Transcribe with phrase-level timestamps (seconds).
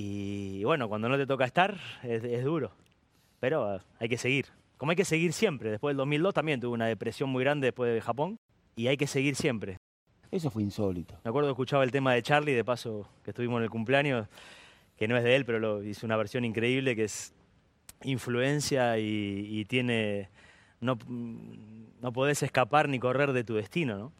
[0.00, 2.70] Y bueno, cuando no te toca estar, es, es duro.
[3.40, 4.46] Pero hay que seguir.
[4.76, 5.72] Como hay que seguir siempre.
[5.72, 8.38] Después del 2002 también tuve una depresión muy grande después de Japón.
[8.76, 9.78] Y hay que seguir siempre.
[10.30, 11.18] Eso fue insólito.
[11.24, 14.28] Me acuerdo que escuchaba el tema de Charlie, de paso que estuvimos en el cumpleaños,
[14.96, 17.34] que no es de él, pero lo hizo una versión increíble que es
[18.04, 20.28] influencia y, y tiene.
[20.80, 24.12] No, no podés escapar ni correr de tu destino, ¿no?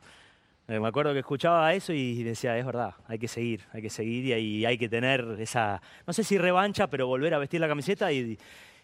[0.69, 3.91] Eh, Me acuerdo que escuchaba eso y decía, es verdad, hay que seguir, hay que
[3.91, 7.61] seguir y hay, hay que tener esa, no sé si revancha, pero volver a vestir
[7.61, 8.39] la camiseta y,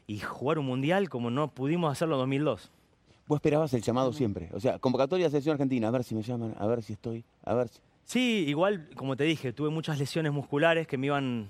[0.06, 2.70] y jugar un mundial como no pudimos hacerlo en 2002.
[3.26, 4.50] Vos esperabas el llamado siempre.
[4.52, 7.24] O sea, convocatoria de selección argentina, a ver si me llaman, a ver si estoy,
[7.44, 7.78] a ver si...
[8.04, 11.48] Sí, igual, como te dije, tuve muchas lesiones musculares que me iban.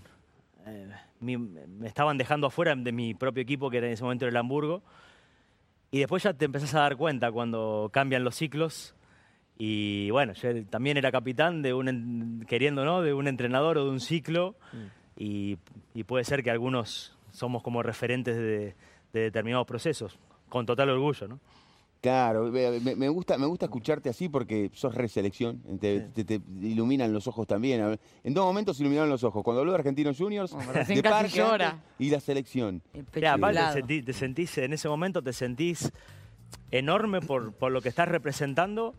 [0.67, 0.89] eh,
[1.21, 4.83] me estaban dejando afuera de mi propio equipo, que era en ese momento el Hamburgo.
[5.91, 8.95] Y después ya te empezás a dar cuenta cuando cambian los ciclos.
[9.57, 13.03] Y bueno, yo también era capitán de un, en- queriendo, ¿no?
[13.03, 14.57] De un entrenador o de un ciclo.
[15.17, 15.59] Y,
[15.95, 18.75] y puede ser que algunos somos como referentes de,
[19.13, 21.41] de determinados procesos, con total orgullo, ¿no?
[22.01, 27.27] Claro, me, gusta, me gusta escucharte así porque sos reselección, te, te- te iluminan los
[27.29, 27.99] ojos también.
[28.23, 29.43] En dos momentos iluminaron los ojos.
[29.43, 31.83] Cuando habló de Argentinos Juniors, recién de casi Parque llora.
[31.99, 32.83] y la selección.
[33.15, 33.75] Mira, aparte inflado.
[33.75, 35.91] te, sentí- te sentís, en ese momento te sentís
[36.71, 38.95] enorme por, por lo que estás representando,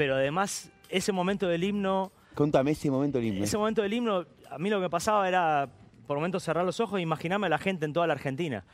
[0.00, 3.44] pero además ese momento del himno, Contame ese momento del himno.
[3.44, 5.68] ese momento del himno, a mí lo que me pasaba era
[6.06, 8.64] por momentos cerrar los ojos e imaginarme a la gente en toda la Argentina.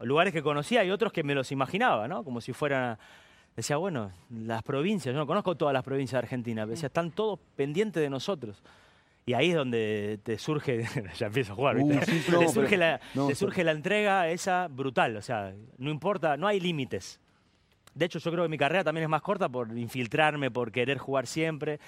[0.00, 2.22] Lugares que conocía y otros que me los imaginaba, ¿no?
[2.22, 2.98] Como si fueran...
[3.56, 7.10] Decía, bueno, las provincias, yo no conozco todas las provincias de Argentina, pero decía, están
[7.10, 8.62] todos pendientes de nosotros.
[9.24, 10.84] Y ahí es donde te surge,
[11.18, 11.96] ya empiezo a jugar, ¿viste?
[11.98, 15.16] Uh, sí, no, te, pero- surge la, no, te so- surge la entrega esa brutal,
[15.16, 17.18] o sea, no importa, no hay límites.
[17.96, 20.98] De hecho, yo creo que mi carrera también es más corta por infiltrarme, por querer
[20.98, 21.80] jugar siempre.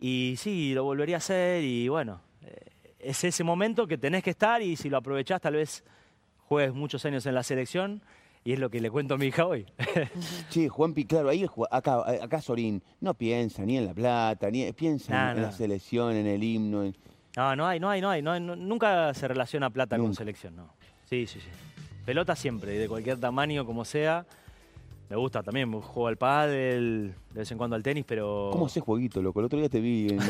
[0.00, 2.56] Y sí, lo volvería a hacer y bueno, eh,
[2.98, 5.84] es ese momento que tenés que estar y si lo aprovechás tal vez
[6.48, 8.00] juegues muchos años en la selección
[8.42, 9.66] y es lo que le cuento a mi hija hoy.
[10.48, 14.50] Che, Juanpi, claro, ahí el ju- acá, acá Sorín no piensa ni en la plata,
[14.50, 15.42] ni piensa No, en, no.
[15.48, 16.84] la selección, en el himno.
[16.84, 16.96] en-
[17.36, 20.14] No, no hay, no hay, no hay, no hay, no- nunca se relaciona plata con
[20.14, 20.70] selección, no.
[21.08, 21.48] Sí, sí, sí.
[22.06, 24.24] Pelota siempre, de cualquier tamaño, como sea.
[25.10, 28.48] Me gusta también, juego al pádel, de vez en cuando al tenis, pero...
[28.52, 29.40] ¿Cómo haces jueguito, loco?
[29.40, 30.08] El otro día te vi.
[30.10, 30.20] en-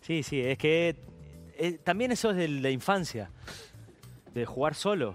[0.00, 0.96] sí, sí, es que
[1.58, 3.30] eh, también eso es de la infancia,
[4.34, 5.14] de jugar solo.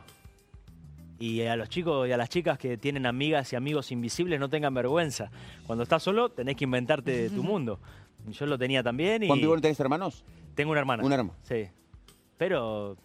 [1.19, 4.49] Y a los chicos y a las chicas que tienen amigas y amigos invisibles no
[4.49, 5.29] tengan vergüenza.
[5.67, 7.79] Cuando estás solo tenés que inventarte tu mundo.
[8.31, 10.23] Yo lo tenía también y Juanpi, ¿vos no tenés hermanos?
[10.55, 11.03] tengo una hermana.
[11.03, 11.35] Un hermano.
[11.43, 11.67] Sí.
[12.37, 12.97] Pero,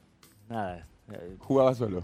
[0.49, 0.87] nada.
[1.13, 2.03] eh, Jugaba solo.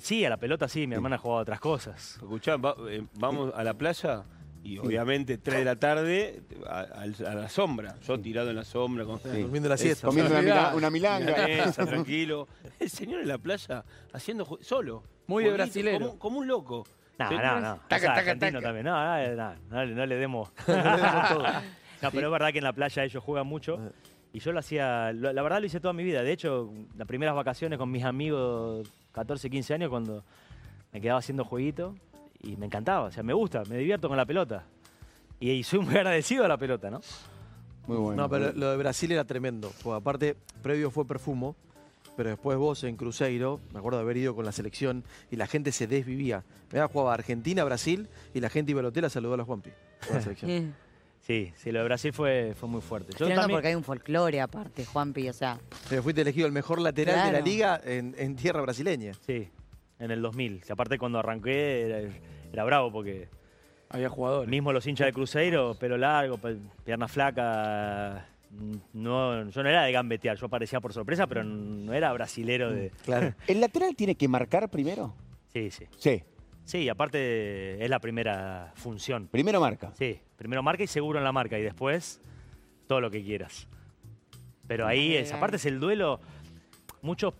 [0.00, 2.16] Sí, a la pelota sí, mi hermana jugaba otras cosas.
[2.16, 4.24] Escuchá, va- eh, vamos a la playa
[4.62, 7.96] y obviamente 3 de la tarde a, la sombra.
[8.06, 10.06] Yo tirado en la sombra con Durmiendo la siesta.
[10.08, 11.72] Comiendo una, Mirá, mila- una milanga.
[11.72, 12.48] tranquilo.
[12.78, 15.02] El señor en la playa haciendo solo.
[15.26, 16.06] Muy de brasilero.
[16.08, 16.84] Como, como un loco.
[17.18, 17.76] No, no, no.
[17.88, 18.60] Taca, O sea, taca, taca.
[18.60, 18.84] también.
[18.86, 20.50] No, no, no, no le- no le demos.
[22.00, 23.78] No, pero es verdad que en la playa ellos juegan mucho.
[24.32, 26.22] Y yo lo hacía, la verdad lo hice toda mi vida.
[26.22, 28.86] De hecho, las primeras vacaciones con mis amigos,
[29.18, 30.24] 14, 15 años, cuando
[30.92, 31.94] me quedaba haciendo jueguito,
[32.42, 33.06] y me encantaba.
[33.06, 34.64] O sea, me gusta, me divierto con la pelota.
[35.40, 37.00] Y, y soy muy agradecido a la pelota, ¿no?
[37.86, 38.22] Muy bueno.
[38.22, 39.72] No, pero lo de Brasil era tremendo.
[39.82, 41.56] Porque aparte, previo fue Perfumo,
[42.16, 45.46] pero después vos en Cruzeiro, me acuerdo de haber ido con la selección y la
[45.46, 46.44] gente se desvivía.
[46.72, 49.70] Me jugaba Argentina, Brasil y la gente iba al hotel a saludar a Juanpi.
[50.06, 50.74] con la selección.
[51.28, 53.12] Sí, sí, lo de Brasil fue, fue muy fuerte.
[53.18, 55.58] Yo también- porque hay un folclore aparte, Juanpi, o sea,
[55.90, 59.12] Pero fuiste elegido el mejor lateral de la liga en, en tierra brasileña.
[59.26, 59.46] Sí,
[59.98, 60.62] en el 2000.
[60.64, 61.98] Que aparte cuando arranqué era,
[62.50, 63.28] era bravo porque
[63.90, 64.48] Había jugadores.
[64.48, 66.38] mismo los hinchas de Cruzeiro, pelo largo,
[66.82, 68.26] pierna flaca,
[68.94, 72.90] no, yo no era de gambetear, yo aparecía por sorpresa, pero no era brasilero de...
[73.04, 73.34] Claro.
[73.46, 75.14] ¿El lateral tiene que marcar primero?
[75.52, 75.84] Sí, sí.
[75.98, 76.22] Sí.
[76.68, 79.26] Sí, aparte es la primera función.
[79.28, 79.90] Primero marca.
[79.94, 82.20] Sí, primero marca y seguro en la marca y después
[82.86, 83.66] todo lo que quieras.
[84.66, 86.20] Pero ahí es, aparte es el duelo,
[87.00, 87.32] muchos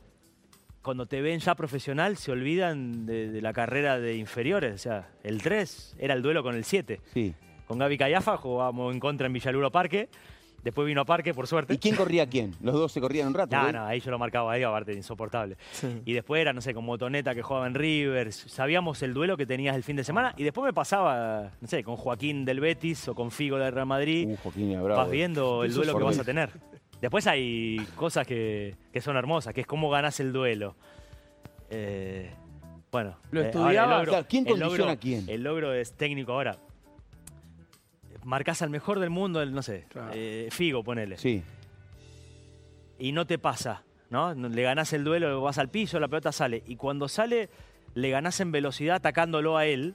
[0.81, 4.75] cuando te ven ya profesional se olvidan de, de la carrera de inferiores.
[4.75, 6.99] O sea, el 3 era el duelo con el 7.
[7.12, 7.35] Sí.
[7.67, 10.08] Con Gaby Callafa jugábamos en contra en Villaluro Parque.
[10.62, 11.72] Después vino a Parque, por suerte.
[11.72, 12.52] ¿Y quién corría a quién?
[12.60, 13.56] Los dos se corrían un rato.
[13.56, 13.72] No, ¿eh?
[13.72, 15.56] no, ahí yo lo marcaba ahí, aparte, insoportable.
[16.05, 18.34] Y después era, no sé, con Motoneta que jugaba en Rivers.
[18.49, 20.34] Sabíamos el duelo que tenías el fin de semana.
[20.37, 23.87] Y después me pasaba, no sé, con Joaquín del Betis o con Figo del Real
[23.87, 24.28] Madrid.
[24.28, 24.96] Uh, Joaquín bravo.
[25.00, 26.50] vas viendo el Eso duelo que vas a tener.
[27.00, 30.75] Después hay cosas que, que son hermosas, que es cómo ganás el duelo.
[31.70, 32.31] Eh,
[32.90, 33.16] bueno.
[33.31, 35.25] ¿Lo eh, el logro- ¿quién el condiciona logro- a quién?
[35.28, 36.56] El logro es técnico ahora.
[38.28, 40.10] Marcás al mejor del mundo, el, no sé, Claro.
[40.14, 41.42] eh, Figo, ponele Sí.
[42.98, 44.32] y no te pasa ¿no?
[44.32, 46.62] Le ganás el duelo, vas al piso, la pelota sale.
[46.66, 47.50] Y cuando sale,
[47.92, 49.94] le ganás en velocidad atacándolo a él.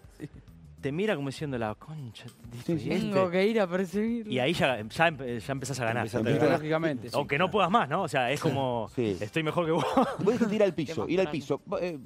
[0.82, 2.26] Te mira como diciendo la concha.
[2.64, 2.90] Sí, sí.
[2.90, 4.32] y este- Tengo que ir a perseguirlo.
[4.32, 6.08] Y ahí ya, ya, empe- ya empezás a ganar.
[6.14, 7.10] Lógicamente.
[7.10, 7.16] sí.
[7.18, 8.04] Aunque no puedas más, ¿no?
[8.04, 9.18] O sea, es como, Sí.
[9.20, 9.86] estoy mejor que vos.
[10.20, 11.60] Vos dijiste ir al piso, ir al piso.
[11.82, 11.98] Eh,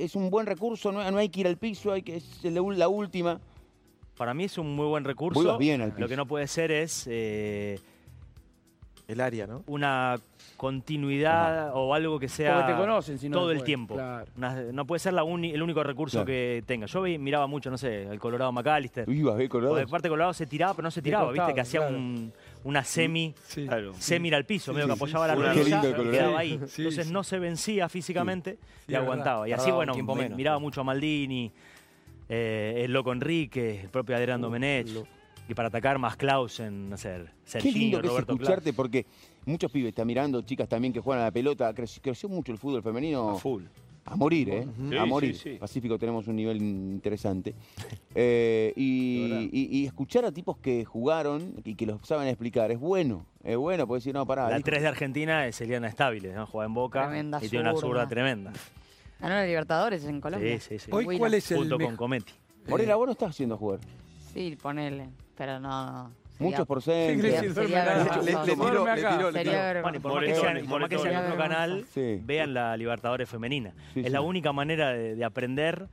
[0.00, 2.88] es un buen recurso, no, no hay que ir al piso, hay que, es la
[2.88, 3.40] última.
[4.16, 5.58] Para mí es un muy buen recurso.
[5.58, 7.78] Bien al Lo que no puede ser es eh,
[9.08, 9.64] El área, ¿no?
[9.66, 10.16] una
[10.56, 13.94] continuidad o algo que sea Porque te conocen, si no todo el tiempo.
[13.94, 14.26] claro.
[14.36, 16.26] Una- no puede ser la uni- el único recurso Claro.
[16.26, 16.86] que tenga.
[16.86, 19.08] Yo vi- miraba mucho, no sé, el Colorado McAllister.
[19.08, 19.74] Ibas, ¿eh, O Colorado?
[19.76, 21.96] de parte Colorado se tiraba, pero no se tiraba, costado, viste, que hacía claro.
[21.96, 22.32] un-
[22.64, 23.66] una semi, Sí.
[23.66, 23.92] Claro.
[23.98, 25.42] semi ir al piso, medio que apoyaba la sí.
[25.42, 26.60] rodilla quedaba ahí.
[26.68, 27.12] Sí, Entonces sí.
[27.12, 29.48] no se vencía físicamente Sí, y aguantaba.
[29.48, 29.94] Y así, bueno,
[30.36, 31.50] miraba mucho a Maldini,
[32.28, 34.88] eh, el Loco Enrique, el propio Adrián Domenech.
[34.88, 35.06] lo-
[35.48, 38.74] Y para atacar más Clausen, no sé, Qué lindo Serginho, que es Roberto escucharte Clausen.
[38.76, 39.06] porque
[39.44, 41.74] muchos pibes están mirando, chicas también que juegan a la pelota.
[41.74, 43.64] Creció, creció mucho el fútbol femenino A full.
[44.04, 44.66] a morir, ¿eh?
[44.88, 45.34] Sí, a morir.
[45.36, 45.56] sí.
[45.60, 47.54] Pacífico tenemos un nivel interesante.
[48.14, 53.24] Eh, y, escuchar a tipos que jugaron y que los saben explicar es bueno.
[53.42, 54.48] Es bueno, puedes decir, no, pará.
[54.50, 56.46] La dijo- 3 de Argentina es Eliana Estable, ¿no?
[56.46, 58.52] Juega en Boca Tremenda y tiene una zurda tremenda.
[59.22, 60.58] Ganó la Libertadores en Colombia.
[60.60, 60.90] Sí, sí, sí.
[60.92, 61.16] Hoy.
[61.18, 61.96] ¿cuál es el Junto con mejor?
[61.96, 62.32] Cometti.
[62.68, 63.78] Morena, vos no estás haciendo jugar.
[64.34, 65.08] Sí, ponele.
[65.36, 66.66] Pero no, Muchos.
[66.84, 68.04] Sí, sería acá.
[68.04, 68.22] vergonzoso.
[68.22, 69.82] Le- le Sería.
[69.82, 71.32] Bueno, y por más que sea, y por más que sea en Moretón.
[71.32, 72.20] otro canal, Sí.
[72.24, 73.72] vean la Libertadores femenina.
[73.94, 74.12] Sí, es sí.
[74.12, 75.86] la única manera de, de aprender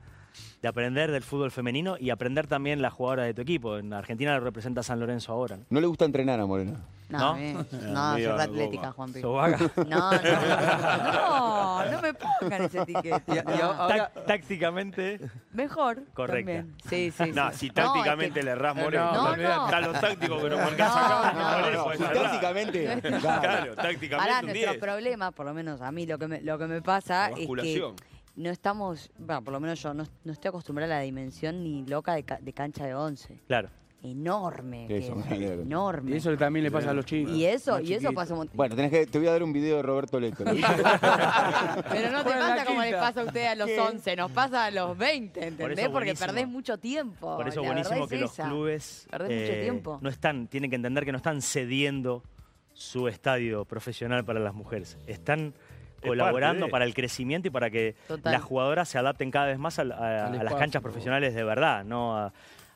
[0.62, 3.78] de aprender del fútbol femenino y aprender también las jugadoras de tu equipo.
[3.78, 5.56] En Argentina lo representa San Lorenzo ahora.
[5.56, 5.64] ¿no?
[5.70, 6.78] No le gusta entrenar a Morena.
[7.10, 7.64] No, ¿No?
[7.92, 9.20] no, soy atlética, Juanpi.
[9.20, 9.58] ¿Sos vaga?
[9.76, 15.20] No, no, no, no me pongan ese ahora- Tac- tácticamente,
[15.52, 16.04] Mejor.
[16.14, 16.52] Correcta.
[16.52, 16.76] también.
[16.88, 17.32] Sí, sí.
[17.32, 19.12] No, si No, tácticamente le errás No, Moreno.
[19.12, 19.64] No, no.
[19.66, 21.70] Está lo táctico que no marcás No, acá.
[21.72, 23.00] no, tácticamente.
[23.20, 23.74] Claro.
[23.74, 24.78] Tácticamente Pará, un nuestro 10.
[24.78, 27.92] problema, por lo menos a mí lo que me, lo que me pasa es que
[28.36, 31.84] no estamos, bueno, por lo menos yo no, no estoy acostumbrada a la dimensión ni
[31.84, 33.40] loca de, ca- de cancha de 11.
[33.46, 33.68] claro.
[34.02, 34.86] Enorme.
[34.88, 36.12] que Eso, es, me enorme.
[36.12, 37.32] Y eso también le pasa a los chicos.
[37.34, 38.56] Y eso, y eso pasa un montón.
[38.56, 40.42] Bueno, tenés que, te voy a dar un video de Roberto Leto.
[40.44, 40.52] ¿no?
[41.90, 43.80] Pero no te pasa como les pasa a ustedes a los ¿Qué?
[43.80, 45.88] 11, nos pasa a los 20, ¿entendés?
[45.90, 47.36] Porque perdés mucho tiempo.
[47.36, 49.98] Por eso es la buenísimo es que los clubes eh, Perdés mucho tiempo.
[50.00, 52.22] no están, tienen que entender que no están cediendo
[52.72, 54.96] su estadio profesional para las mujeres.
[55.06, 55.52] Están
[56.00, 58.32] Es colaborando para el crecimiento y para que Total.
[58.32, 62.16] las jugadoras se adapten cada vez más a, a- las canchas profesionales de verdad, no
[62.16, 62.32] a,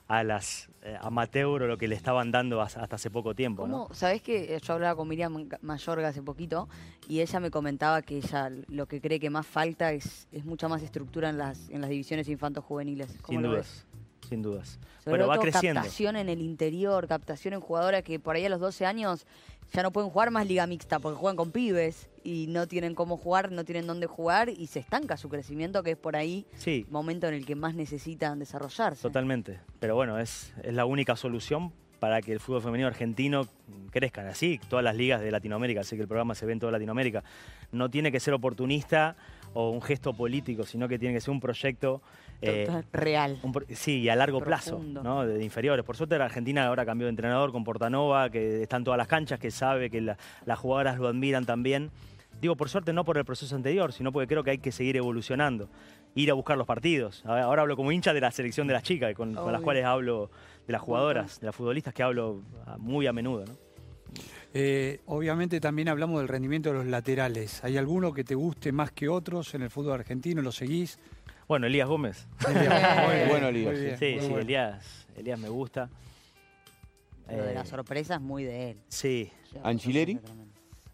[0.06, 3.67] a las eh, amateur o lo que le estaban dando as- hasta hace poco tiempo.
[3.67, 3.85] ¿no?
[3.85, 3.95] ¿Cómo?
[3.95, 6.69] ¿Sabés que yo hablaba con Miriam Mayorga hace poquito
[7.09, 10.69] y ella me comentaba que ella lo que cree que más falta es, es mucha
[10.69, 13.09] más estructura en las, en las divisiones infantos juveniles?
[13.23, 13.87] ¿Cómo Sin lo dudas,
[14.35, 14.81] sin dudas.
[15.05, 15.81] Sobre Pero va creciendo.
[15.81, 19.27] captación en el interior, captación en jugadoras que por ahí a los 12 años
[19.73, 23.17] ya no pueden jugar más liga mixta porque juegan con pibes y no tienen cómo
[23.17, 26.85] jugar, no tienen dónde jugar y se estanca su crecimiento que es por ahí Sí,
[26.87, 29.03] el momento en el que más necesitan desarrollarse.
[29.03, 29.61] Totalmente.
[29.79, 33.47] Pero bueno, es, es la única solución para que el fútbol femenino argentino
[33.91, 34.29] crezca.
[34.29, 37.25] Así, todas las ligas de Latinoamérica, así que el programa se ve en toda Latinoamérica.
[37.73, 39.17] No tiene que ser oportunista
[39.55, 42.03] o un gesto político, sino que tiene que ser un proyecto.
[42.43, 43.39] Eh, real.
[43.43, 44.93] un sí, y a largo Profundo.
[44.93, 45.26] plazo, ¿no?
[45.26, 45.85] De, inferiores.
[45.85, 49.09] Por suerte, la Argentina ahora cambió de entrenador con Portanova, que está en todas las
[49.09, 51.91] canchas, que sabe que la- las jugadoras lo admiran también.
[52.41, 54.97] Digo, por suerte, no por el proceso anterior, sino porque creo que hay que seguir
[54.97, 55.69] evolucionando.
[56.17, 57.25] Ir a buscar los partidos.
[57.25, 60.31] Ahora hablo como hincha de la selección de las chicas, con, con las cuales hablo
[60.67, 63.53] de las jugadoras, de las futbolistas que hablo ah, muy a menudo, ¿no?
[64.57, 67.64] Eh, obviamente también hablamos del rendimiento de los laterales.
[67.64, 70.43] ¿Hay alguno que te guste más que otros en el fútbol argentino?
[70.43, 70.99] ¿Lo seguís?
[71.47, 72.27] Bueno, Elías Gómez.
[72.49, 74.39] Bien, muy Bueno, Elías, muy Sí, muy sí, bueno.
[74.41, 75.91] Elías, Elías me gusta.
[77.29, 78.79] Lo de Eh, la sorpresa es muy de él.
[78.89, 79.31] Sí,
[79.63, 80.19] ¿Angileri?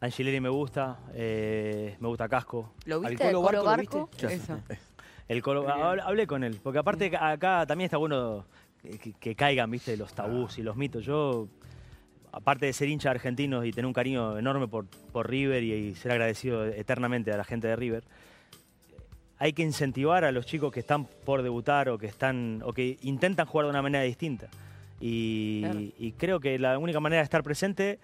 [0.00, 2.73] Angileri me gusta, eh, me gusta Casco.
[2.87, 3.28] ¿Lo ¿Al viste?
[3.28, 4.11] ¿El Colo Colo Barco lo Barco?
[4.12, 4.35] viste?
[4.35, 4.61] Eso.
[5.28, 8.47] El colo- hab- hablé con él, porque aparte ca- acá también está bueno
[9.21, 11.04] que, caigan, viste, los tabús y los mitos.
[11.04, 11.47] Yo,
[12.33, 15.73] aparte de ser hincha de argentinos y tener un cariño enorme por, por River y,
[15.73, 18.02] y ser agradecido eternamente a la gente de River,
[19.40, 22.99] hay que incentivar a los chicos que están por debutar o que están o que
[23.02, 24.49] intentan jugar de una manera distinta.
[25.00, 25.80] Y, Claro.
[25.80, 27.99] y creo que la única manera de estar presente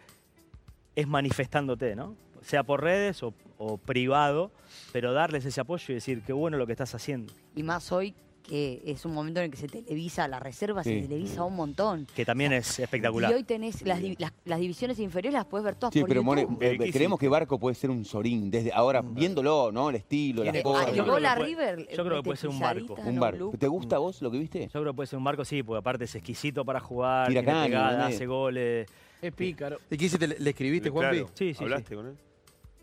[0.97, 2.17] es manifestándote, ¿no?
[2.41, 4.51] Sea por redes o, o privado,
[4.93, 7.35] pero darles ese apoyo y decir qué bueno lo que estás haciendo.
[7.55, 8.15] Y más hoy
[8.47, 11.01] que es un momento en el que se televisa, la reserva Sí.
[11.03, 12.07] se televisa un montón.
[12.15, 13.31] Que también es espectacular.
[13.31, 16.09] Y hoy tenés las, di- las, las divisiones inferiores, las puedes ver todas Sí, por
[16.09, 19.73] pero More, eh, Eh, ¿qué creemos que Barco puede ser un Sorín desde ahora, viéndolo,
[19.73, 19.91] ¿no?
[19.91, 20.87] El estilo, las cosas.
[20.87, 21.89] Yo el creo gol que a puede- River.
[21.97, 22.95] yo creo que puede ser un barco.
[23.05, 23.53] Un barco.
[23.59, 24.61] ¿Te gusta a vos lo que viste?
[24.67, 27.43] Yo creo que puede ser un barco, sí, porque aparte es exquisito para jugar, Tira
[27.43, 28.87] tiene pegada, hace goles.
[29.21, 29.79] Es pícaro.
[29.91, 30.29] ¿Y qué hiciste?
[30.29, 31.17] ¿Le, le escriviste, Juanpi?
[31.17, 31.33] Claro.
[31.35, 32.15] Sí, sí, ¿Hablaste con él?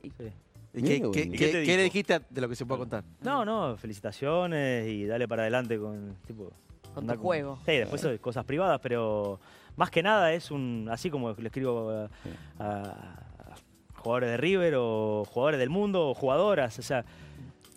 [0.02, 0.12] Sí.
[0.74, 1.20] ¿Y Mirá qué, qué qué- bonito.
[1.20, 1.84] ¿Y qué- qué te qué le dijo?
[1.84, 3.04] dijiste de lo que se puede contar?
[3.22, 6.52] No, no, felicitaciones y dale para adelante con tipo.
[6.94, 7.58] Con tu juego.
[7.66, 9.40] Sí, después son cosas privadas, pero
[9.76, 10.88] más que nada es un.
[10.92, 12.10] Así como le escribo a,
[12.60, 13.20] a-
[13.52, 16.78] a jugadores de River o jugadores del mundo o jugadoras.
[16.78, 17.04] O sea,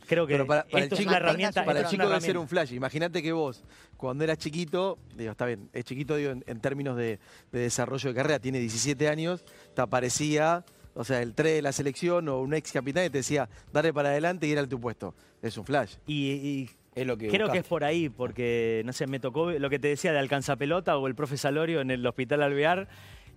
[0.07, 1.65] creo que Pero para, para el esto es chico, una herramienta.
[1.65, 2.73] para el esto es chico debe ser un flash.
[2.73, 3.65] Imagínate que vos,
[3.97, 7.19] cuando eras chiquito, digo, está bien, es chiquito digo, en, en términos de,
[7.53, 10.65] de desarrollo de carrera, tiene 17 años, te aparecía,
[10.97, 13.93] o sea, el 3 de la selección o un ex capitán y te decía, dale
[13.93, 15.15] para adelante y era tu puesto.
[15.43, 15.97] Es un flash.
[16.07, 19.51] Y, y Es lo que creo que es por ahí, porque, no sé, me tocó
[19.51, 22.89] lo que te decía de alcanzapelota o el profe Salorio en el hospital Alvear.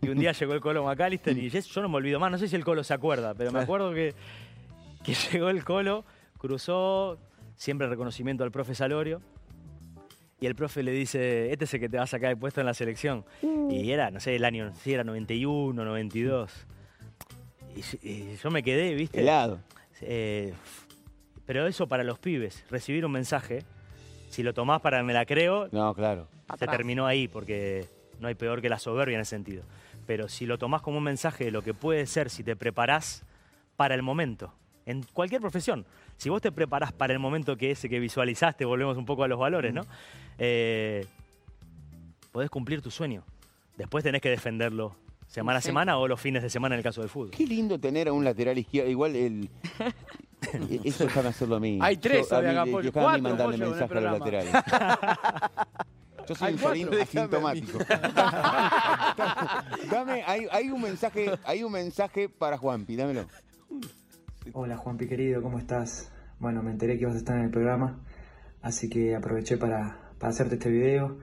[0.02, 2.32] Y un día llegó el Colo McAllister y yo yo no me olvido más.
[2.32, 4.16] No sé si el Colo se acuerda, pero me acuerdo que,
[5.04, 6.06] que llegó el Colo,
[6.38, 7.20] cruzó,
[7.58, 9.22] siempre reconocimiento al profe Salorio.
[10.40, 12.62] Y el profe le dice, este es el que te va a sacar el puesto
[12.62, 13.26] en la selección.
[13.70, 16.68] Y era, no sé, el año, si era 91, 92.
[18.02, 19.22] Y, y yo me quedé, ¿viste?
[19.22, 19.60] Helado.
[20.02, 20.54] Eh,
[21.46, 23.64] pero eso para los pibes, recibir un mensaje,
[24.30, 26.28] si lo tomás para me la creo, No, claro.
[26.48, 26.78] Se atrás.
[26.78, 27.86] terminó ahí, porque
[28.20, 29.64] no hay peor que la soberbia en ese sentido.
[30.06, 33.24] Pero si lo tomás como un mensaje de lo que puede ser si te preparás
[33.76, 34.54] para el momento,
[34.86, 35.86] en cualquier profesión,
[36.18, 39.28] si vos te preparás para el momento que ese que visualizaste, volvemos un poco a
[39.28, 39.82] los valores, ¿no?
[40.38, 41.06] Eh,
[42.32, 43.24] podés cumplir tu sueño.
[43.78, 44.96] Después tenés que defenderlo
[45.30, 45.68] semana a Sí.
[45.68, 47.32] semana o los fines de semana en el caso del fútbol.
[47.32, 48.90] Qué lindo tener a un lateral izquierdo.
[48.90, 49.50] Igual el.
[50.84, 51.80] Eso déjame hacerlo a mí.
[51.82, 54.20] Hay tres Yo, a mí- acá, yo Cuatro, mandarle Pollo, en el mensaje a los
[54.20, 54.54] laterales.
[56.28, 57.02] Yo soy Hay un cuatro, felino a mí.
[57.02, 57.80] asintomático.
[59.92, 63.26] Dame, hay, hay un mensaje, hay un mensaje para Juanpi, dámelo.
[64.54, 66.12] Hola Juanpi querido, ¿cómo estás?
[66.40, 68.00] Bueno, me enteré que ibas a estar en el programa,
[68.62, 71.18] así que aproveché para, para hacerte este video,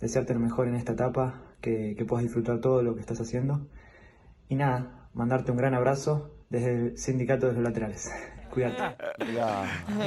[0.00, 3.66] desearte lo mejor en esta etapa, que, puedas disfrutar todo lo que estás haciendo.
[4.48, 8.10] Y nada, mandarte un gran abrazo desde el Sindicato de los Laterales.
[8.50, 8.96] Cuídate.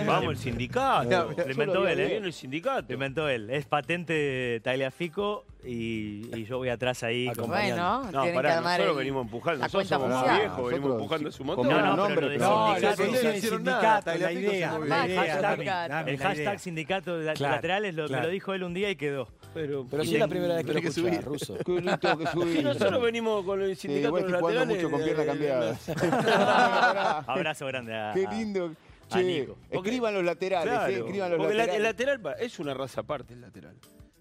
[0.05, 1.33] Vamos, el sindicato.
[1.35, 2.07] Lo inventó él, ¿eh?
[2.07, 2.85] Viene el sindicato.
[2.89, 3.49] Lo inventó él.
[3.49, 7.27] Es patente Tagliafico y, y yo voy atrás ahí.
[7.35, 9.59] como- Bueno, No, tienen que pará, armar nosotros el- venimos empujando.
[9.59, 10.39] la Nosotros cuenta somos oficial.
[10.41, 13.39] viejos, venimos Nosotros, empujando su menos No, no, pero de No, sindicato- que el hicieron
[13.59, 14.71] sindicato, nada, la Tagliafico se idea.
[14.71, 14.85] movió.
[14.85, 15.41] La Más idea, hashtag.
[15.41, 16.59] dame, dame el la hashtag idea.
[16.59, 18.23] sindicato de Claro, laterales lo, me claro.
[18.25, 19.27] lo dijo él un día y quedó.
[19.53, 21.21] Pero, si es la primera vez que lo Tenés que subir.
[21.23, 21.55] ruso.
[21.65, 22.59] Que no tengo que subir.
[22.59, 24.83] Y nosotros venimos con el Sí, sindicato igual de estoy jugando laterales.
[24.83, 27.23] mucho con pierna eh, cambiada.
[27.27, 28.13] Abrazo grande a.
[28.13, 28.73] Qué lindo.
[29.09, 31.75] Che, escriban los laterales, Claro, eh, escriban los porque laterales.
[31.77, 33.75] el lateral es una raza aparte, el lateral.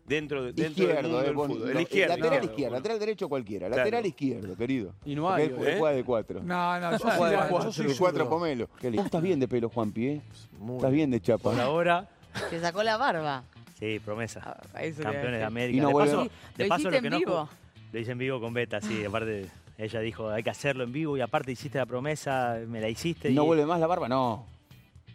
[0.05, 1.59] Dentro, de, dentro del izquierdo, mundo eh, del fútbol.
[1.61, 2.09] no, El izquierdo.
[2.09, 2.77] lateral izquierdo, izquierdo, bueno.
[2.81, 3.67] lateral derecho cualquiera.
[3.69, 3.81] Claro.
[3.85, 4.95] Lateral izquierdo, querido.
[5.05, 5.79] Y no hay él juega- ¿eh?
[5.79, 6.43] juega de cuatro.
[6.43, 8.69] No, no, yo Juega de cuatro, yo soy cuatro pomelo.
[8.81, 8.97] Qué lindo.
[8.99, 10.21] Vos estás bien de pelo, Juanpi, ¿eh?
[10.59, 11.51] Muy Estás bien de chapa.
[11.53, 12.09] Por ahora,
[12.51, 13.45] Se sacó la barba.
[13.79, 14.41] sí, promesa.
[14.75, 15.45] Ah, Campeones de.
[15.45, 15.79] América.
[15.79, 17.49] Y no de paso, Sí, de lo paso hiciste que en no
[17.93, 19.05] Lo hice en vivo con Beta, sí.
[19.05, 19.47] Aparte,
[19.79, 23.31] ella dijo, hay que hacerlo en vivo y aparte hiciste la promesa, me la hiciste.
[23.31, 24.09] ¿No y vuelve más la barba?
[24.09, 24.47] No.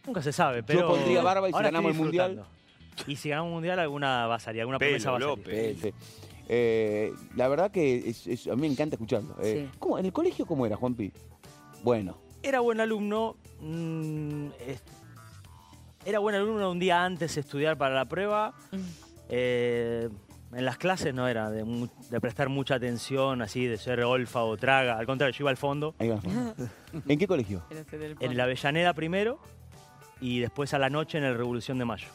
[0.05, 0.87] Nunca se sabe, pero.
[0.87, 2.45] pondría barba y si ahora ganamos el Mundial.
[3.05, 5.37] Y si ganamos un mundial, alguna va a salir, alguna Pelo, promesa va a salir.
[5.37, 5.93] López.
[6.49, 9.35] Eh, la verdad que es- es- a mí me encanta escucharlo.
[9.43, 9.77] Eh, Sí.
[9.79, 11.11] ¿cómo- ¿En el colegio cómo era, Juanpi?
[11.83, 12.17] Bueno.
[12.41, 13.35] Era buen alumno.
[13.59, 14.83] mm, es-
[16.05, 18.53] era buen alumno un día antes de estudiar para la prueba.
[19.29, 20.09] Eh,
[20.53, 24.43] en las clases no era de, mu- de prestar mucha atención, así, de ser olfa
[24.43, 24.97] o traga.
[24.97, 25.95] Al contrario, yo iba al fondo.
[25.99, 26.19] Ahí va.
[27.07, 27.63] ¿En qué colegio?
[27.69, 29.39] Era del En la Avellaneda primero
[30.21, 32.07] y después a la noche en el Revolución de Mayo.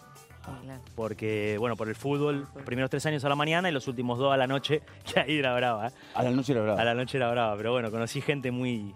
[0.45, 0.59] Ah.
[0.97, 4.19] Porque, bueno, por el fútbol, los primeros tres años a la mañana y los últimos
[4.19, 4.83] dos a la noche,
[5.15, 5.89] que ahí era brava.
[5.89, 5.91] ¿eh?
[6.15, 6.81] A la noche la verdad.
[6.81, 8.93] A la noche era brava, pero bueno, conocí gente muy,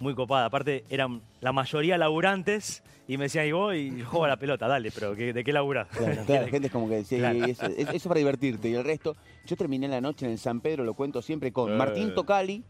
[0.00, 0.46] muy copada.
[0.46, 4.36] Aparte, eran la mayoría laburantes y me decían, y vos, y yo juego a la
[4.38, 5.88] pelota, dale, pero ¿qué- ¿de qué laburás?
[5.88, 7.38] Claro, claro, la gente es como que decía, Claro.
[7.46, 8.68] "Y eso, es- eso para divertirte.
[8.70, 11.72] Y el resto, yo terminé la noche en el San Pedro, lo cuento siempre, con
[11.72, 11.76] Eh.
[11.76, 12.64] Martín Tocali,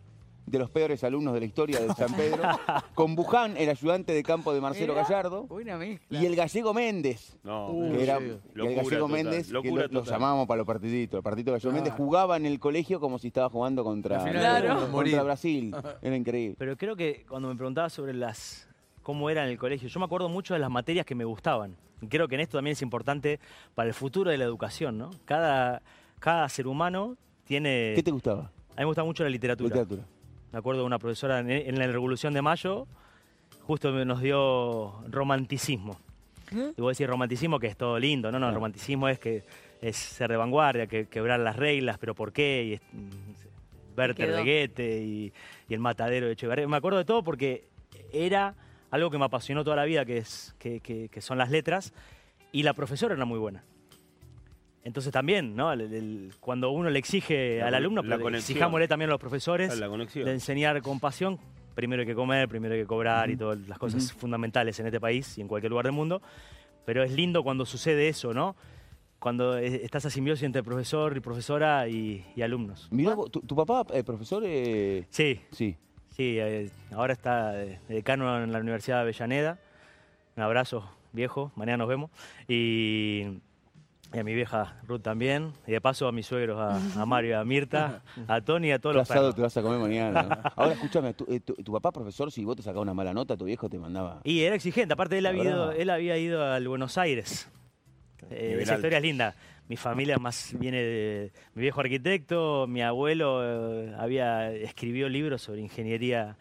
[0.46, 2.42] de los peores alumnos de la historia del San Pedro,
[2.94, 5.02] con Buján, el ayudante de campo de Marcelo Mirá.
[5.04, 6.18] Gallardo, Buena mezcla.
[6.20, 7.38] y el gallego Méndez.
[7.42, 8.24] No, Uh, que era sí.
[8.24, 11.16] que el gallego total, Méndez, que lo, lo llamábamos para los partiditos.
[11.18, 11.84] El partido de gallego Claro.
[11.84, 14.90] Méndez jugaba en el colegio como si estaba jugando contra, Claro.
[14.92, 15.22] contra.
[15.22, 15.74] Brasil.
[16.02, 16.56] Era increíble.
[16.58, 18.68] Pero creo que cuando me preguntabas sobre las
[19.02, 21.76] cómo era en el colegio, yo me acuerdo mucho de las materias que me gustaban.
[22.02, 23.40] Y creo que en esto también es importante
[23.74, 25.10] para el futuro de la educación, ¿no?
[25.24, 25.80] Cada,
[26.20, 27.92] cada ser humano tiene...
[27.96, 28.50] ¿Qué te gustaba?
[28.70, 29.68] A mí me gusta mucho la literatura.
[29.68, 30.02] Literatura.
[30.54, 32.86] Me acuerdo de una profesora en, en la Revolución de Mayo,
[33.62, 35.98] justo nos dio romanticismo.
[36.52, 39.42] Y vos decís romanticismo que es todo lindo, no, no, romanticismo es que
[39.82, 42.62] es ser de vanguardia, que quebrar las reglas, pero ¿por qué?
[42.68, 43.94] Y es, mm,
[44.26, 44.36] quedó?
[44.36, 45.32] de Goethe y,
[45.68, 46.68] y el matadero de Echeverría.
[46.68, 47.64] Me acuerdo de todo porque
[48.12, 48.54] era
[48.92, 51.92] algo que me apasionó toda la vida, que, es, que, que- que son las letras,
[52.52, 53.64] y la profesora era muy buena.
[54.84, 55.72] Entonces también, ¿no?
[55.72, 58.52] El- el- cuando uno le exige La al alumno, la pero conexión.
[58.56, 60.26] exijámosle también a los profesores la conexión.
[60.26, 61.38] de enseñar con pasión,
[61.74, 65.00] primero hay que comer, primero hay que cobrar y todas las cosas fundamentales en este
[65.00, 66.20] país y en cualquier lugar del mundo.
[66.84, 68.54] Pero es lindo cuando sucede eso, ¿no?
[69.18, 72.88] Cuando eh, está esa simbiosis entre profesor y profesora y, y alumnos.
[72.90, 75.76] Mirá, vos, tu, tu papá, eh, profesor, eh, Sí, sí.
[76.10, 79.58] sí, eh, ahora está de de decano en la Universidad de Avellaneda.
[80.36, 82.10] Un abrazo, viejo, mañana nos vemos.
[82.48, 83.38] Y,
[84.14, 85.52] y a mi vieja Ruth también.
[85.66, 88.78] Y de paso a mis suegros, a, a Mario, a Mirta, a Tony y a
[88.78, 89.34] todos ¿Qué los perros.
[89.34, 90.22] te vas a comer mañana?
[90.22, 90.50] ¿no?
[90.56, 93.36] Ahora escúchame, tu, eh, tu- tu papá profesor, si vos te sacabas una mala nota,
[93.36, 94.20] tu viejo te mandaba.
[94.24, 97.48] Y era exigente, aparte él, había ido, él había ido al Buenos Aires.
[98.30, 99.34] Eh, esa historia es linda.
[99.68, 105.62] Mi familia más viene de mi viejo arquitecto, mi abuelo eh, había escribió libros sobre
[105.62, 106.36] ingeniería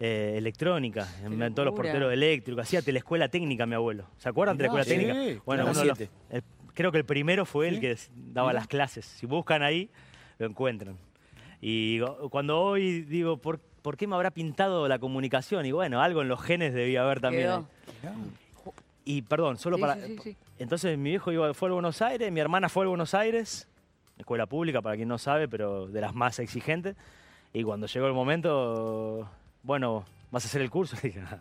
[0.00, 4.06] eh, electrónica, inventó los porteros eléctricos, hacía telescuela técnica mi abuelo.
[4.18, 5.42] ¿Se acuerdan de la Mirá, escuela sí, técnica?
[5.44, 6.42] Bueno, uno de los- el-
[6.76, 9.04] creo que el primero fue el que daba las clases.
[9.04, 9.90] Si buscan ahí,
[10.38, 10.96] lo encuentran.
[11.60, 11.98] Y
[12.30, 15.66] cuando hoy digo, ¿por, por qué me habrá pintado la comunicación?
[15.66, 17.66] Y bueno, algo en los genes debía haber también.
[19.04, 19.94] Y perdón, solo Sí, para.
[19.96, 20.36] sí, sí, sí.
[20.58, 23.68] Entonces mi viejo iba, fue a Buenos Aires, mi hermana fue a Buenos Aires,
[24.18, 26.96] escuela pública, para quien no sabe, pero de las más exigentes.
[27.52, 29.28] Y cuando llegó el momento,
[29.62, 30.96] bueno, ¿vas a hacer el curso?
[31.02, 31.38] Y dije, "Ah,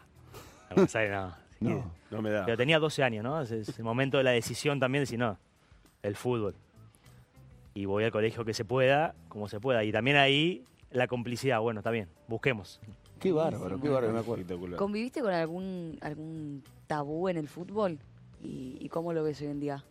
[0.70, 0.96] a Buenos
[1.60, 1.70] No.
[1.70, 1.92] No.
[2.12, 2.46] No me da.
[2.46, 3.42] Pero tenía 12 años, ¿no?
[3.42, 5.38] Es, es el momento de la decisión también de decir, no,
[6.04, 6.56] el fútbol.
[7.74, 9.84] Y voy al colegio que se pueda, como se pueda.
[9.84, 12.80] Y también ahí la complicidad, bueno, está bien, busquemos.
[13.20, 14.78] Qué bárbaro, qué bárbaro, me acuerdo.
[14.78, 17.98] ¿Conviviste con algún, algún tabú en el fútbol?
[18.42, 19.84] ¿Y, y cómo lo ves hoy en día?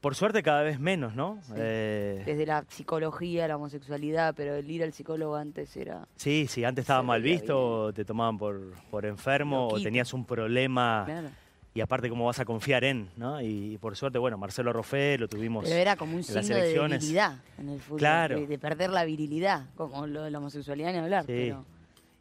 [0.00, 1.40] Por suerte cada vez menos, ¿no?
[1.42, 1.52] Sí.
[1.56, 6.06] Eh, Desde la psicología, la homosexualidad, pero el ir al psicólogo antes era...
[6.16, 11.02] Sí, sí, antes estaba mal visto, te tomaban por, por enfermo o tenías un problema
[11.04, 11.28] Claro.
[11.74, 13.42] y aparte cómo vas a confiar en, ¿no?
[13.42, 15.64] Y, por suerte, bueno, Marcelo Roffé lo tuvimos.
[15.64, 17.98] Pero era como un signo de debilidad en el fútbol.
[17.98, 18.38] Claro.
[18.38, 21.22] De, de perder la virilidad, como lo de la homosexualidad ni hablar.
[21.24, 21.32] Sí.
[21.32, 21.64] Pero,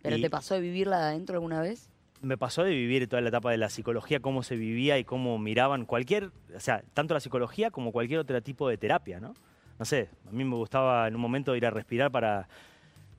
[0.02, 1.90] pero Y- ¿te pasó de vivirla de adentro alguna vez?
[2.22, 5.38] Me pasó de vivir toda la etapa de la psicología, cómo se vivía y cómo
[5.38, 9.34] miraban cualquier, o sea, tanto la psicología como cualquier otro tipo de terapia, ¿no?
[9.78, 12.48] No sé, a mí me gustaba en un momento ir a respirar para...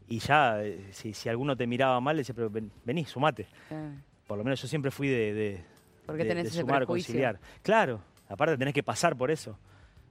[0.08, 3.46] Y ya, eh, si, si alguno te miraba mal, le decía, pero ven- vení, sumate.
[3.70, 3.90] Ah,
[4.26, 5.64] Por lo menos yo siempre fui de, de,
[6.06, 7.38] ¿Por qué de- tenés de sumar, conciliar.
[7.62, 9.58] Claro, aparte tenés que pasar por eso.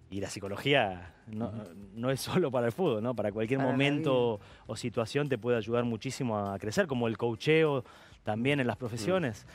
[0.10, 1.52] Y la psicología no,
[1.96, 3.14] no es solo para el fútbol, ¿no?
[3.16, 7.84] Para cualquier Para momento o situación te puede ayudar muchísimo a crecer, como el coacheo
[8.28, 9.46] también en las profesiones.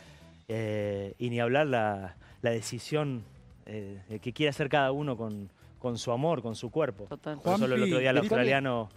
[0.49, 3.23] Eh, y ni hablar la, la decisión
[3.67, 7.05] eh, que quiere hacer cada uno con, con su amor, con su cuerpo.
[7.05, 7.39] Total.
[7.39, 8.89] Por eso el otro día el australiano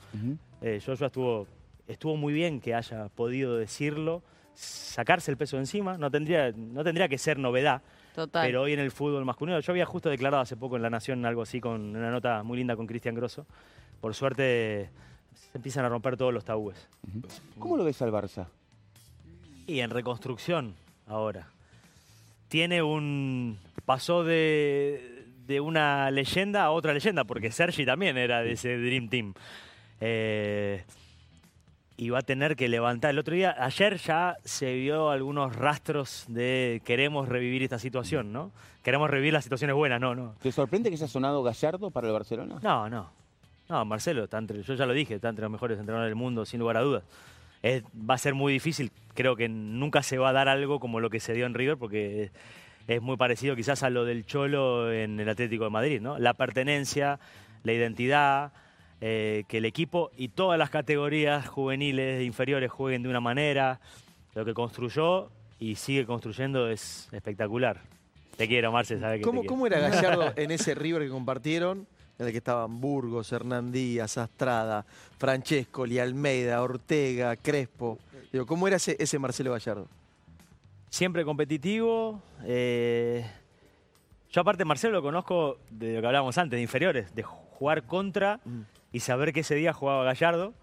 [0.62, 1.46] eh, Joshua estuvo,
[1.90, 6.82] estuvo muy bien que haya podido decirlo, sacarse el peso de encima, no tendría, no
[6.86, 7.82] tendría que ser novedad,
[8.16, 8.48] Total.
[8.48, 11.26] pero hoy en el fútbol masculino, yo había justo declarado hace poco en La Nación
[11.26, 13.46] algo así, con una nota muy linda con Cristian Grosso,
[14.00, 14.90] por suerte
[15.34, 16.88] se empiezan a romper todos los tabúes.
[17.60, 18.48] ¿Cómo lo ves al Barça?
[19.68, 20.76] Y en reconstrucción
[21.08, 21.48] ahora.
[22.48, 23.58] Tiene un.
[23.86, 29.10] pasó de, de una leyenda a otra leyenda, porque Sergi también era de ese Dream
[29.10, 29.34] Team.
[30.02, 30.84] Eh,
[31.98, 33.12] y va a tener que levantar.
[33.12, 38.52] El otro día, ayer ya se vio algunos rastros de queremos revivir esta situación, ¿no?
[38.84, 40.36] Queremos revivir las situaciones buenas, no, no.
[40.42, 42.60] ¿Te sorprende que haya sonado Gallardo para el Barcelona?
[42.62, 43.10] No, no.
[43.68, 46.46] No, Marcelo, está entre, yo ya lo dije, está entre los mejores entrenadores del mundo,
[46.46, 47.04] sin lugar a dudas.
[47.62, 51.00] Es- va a ser muy difícil, creo que nunca se va a dar algo como
[51.00, 52.32] lo que se dio en River, porque
[52.88, 56.20] es muy parecido quizás a lo del Cholo en el Atlético de Madrid, ¿no?
[56.20, 57.20] La pertenencia,
[57.64, 58.54] la identidad,
[59.02, 63.80] eh, que el equipo y todas las categorías juveniles e inferiores jueguen de una manera.
[64.36, 67.82] Lo que construyó y sigue construyendo es espectacular.
[68.38, 69.54] Te quiero, Marce, sabes que te ¿Cómo, quiero.
[69.54, 71.88] ¿Cómo era Gallardo en ese River que compartieron?
[72.18, 74.86] En el que estaban Burgos, Hernán Díaz, Astrada,
[75.18, 78.00] Francesco, Almeida, Ortega, Crespo.
[78.32, 79.88] Digo, ¿Cómo era ese, ese Marcelo Gallardo?
[80.90, 82.22] siempre competitivo.
[82.46, 83.26] eh,
[84.32, 88.40] yo aparte Marcelo lo conozco de lo que hablábamos antes, de inferiores, de jugar contra
[88.94, 90.54] y saber que ese día jugaba Gallardo.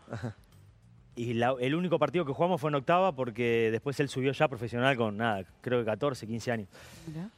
[1.17, 4.49] Y la- el único partido que jugamos fue en octava porque después él subió ya
[4.49, 6.69] profesional con nada, creo que 14, 15 años.
[7.07, 7.29] Mirá.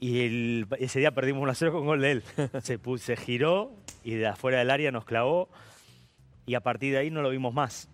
[0.00, 2.22] Y el- ese día perdimos 1 a 0 con gol de él.
[2.62, 3.72] Se, pu- se giró
[4.04, 5.48] y de afuera del área nos clavó.
[6.46, 7.88] Y a partir de ahí no lo vimos más.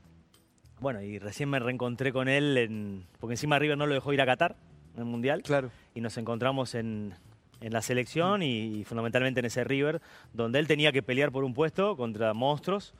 [0.81, 4.21] Bueno, y recién me reencontré con él, en- porque encima River no lo dejó ir
[4.21, 4.57] a Qatar,
[4.95, 5.43] en el Mundial.
[5.43, 5.71] Claro.
[5.95, 7.15] Y nos encontramos en,
[7.61, 11.43] en la selección y, y fundamentalmente en ese River, donde él tenía que pelear por
[11.45, 12.93] un puesto contra monstruos,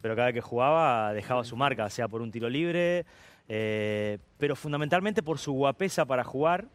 [0.00, 3.04] pero cada vez que jugaba dejaba su marca, sea por un tiro libre,
[3.48, 6.66] eh, pero fundamentalmente por su guapesa para jugar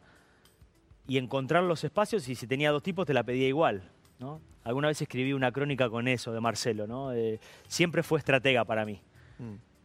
[1.07, 3.83] y encontrar los espacios y si tenía dos tipos te la pedía igual.
[4.19, 4.39] ¿no?
[4.63, 7.13] Alguna vez escribí una crónica con eso de Marcelo, ¿no?
[7.13, 8.99] Eh, siempre fue estratega para mí.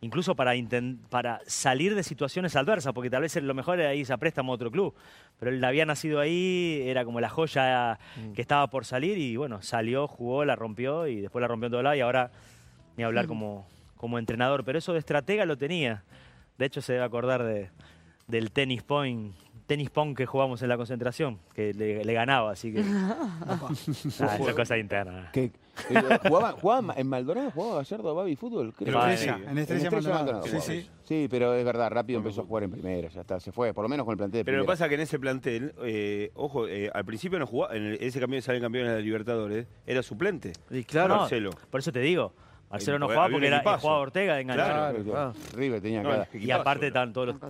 [0.01, 0.53] incluso para,
[1.11, 4.55] para salir de situaciones adversas, porque tal vez lo mejor era irse a préstamo a
[4.55, 4.95] otro club.
[5.39, 7.99] Pero él había nacido ahí, era como la joya
[8.35, 11.73] que estaba por salir y bueno, salió, jugó, la rompió y después la rompió en
[11.73, 12.31] todo lado y ahora
[12.97, 14.65] ni hablar como, como entrenador.
[14.65, 16.05] Pero eso de estratega lo tenía.
[16.57, 17.71] De hecho, se debe acordar de,
[18.27, 19.35] del tenis point,
[19.71, 22.83] tenis pong que jugamos en la concentración, que le, le ganaba, así que.
[24.21, 25.31] Ah, esa es cosa interna.
[25.35, 25.51] Eh,
[26.27, 27.51] ¿Jugaba, jugaba en Maldonado?
[27.53, 28.75] ¿Jugaba Gallardo Babi fútbol?
[28.75, 29.01] Creo.
[29.05, 29.45] En Estrella, Sí.
[29.49, 30.43] en Estrella Maldonado.
[30.43, 30.91] Sí, sí.
[31.05, 33.85] Sí, pero es verdad, rápido empezó a jugar en primera, ya está, se fue, por
[33.85, 35.73] lo menos con el plantel de Pero lo que pasa es que en ese plantel,
[35.85, 39.05] eh, ojo, eh, al principio no jugaba, en el- ese de salen campeones de la
[39.05, 40.53] Libertadores, era suplente.
[40.71, 41.51] Y claro, No, Marcelo.
[41.71, 42.33] Por eso te digo,
[42.71, 44.67] Marcelo no jugaba porque era, jugaba Ortega de enganchar.
[44.71, 45.05] Claro.
[45.05, 45.57] Claro, ah.
[45.57, 46.29] River tenía No, cada...
[46.33, 47.41] Y aparte estaban todos los.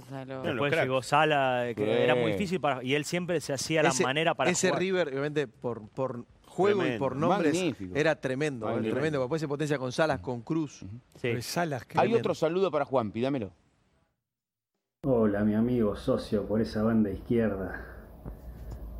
[0.43, 1.91] Después llegó Sala, que Sí.
[1.91, 2.83] era muy difícil para.
[2.83, 4.81] Y él siempre se hacía la ese, manera para ese jugar.
[4.81, 7.95] River, obviamente, por, por juego y por nombres, Magnífico.
[7.95, 8.65] era tremendo.
[8.67, 8.87] Magnífico.
[8.89, 9.19] era tremendo.
[9.21, 10.79] Después se potencia con Salas, con Cruz.
[10.81, 10.89] Sí.
[11.21, 13.51] Pero Salas, Hay otro saludo para Juan, pídamelo.
[15.05, 17.87] Hola, mi amigo socio por esa banda izquierda.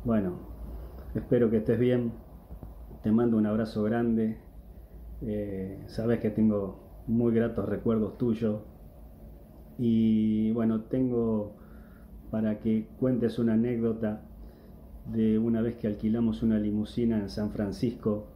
[0.03, 0.39] Bueno,
[1.15, 2.13] espero que estés bien.
[3.03, 4.37] Te mando un abrazo grande.
[5.21, 8.61] Eh, sabes que tengo muy gratos recuerdos tuyos.
[9.77, 11.55] Y bueno, tengo
[12.29, 14.21] para que cuentes una anécdota
[15.05, 18.27] de una vez que alquilamos una limusina en San Francisco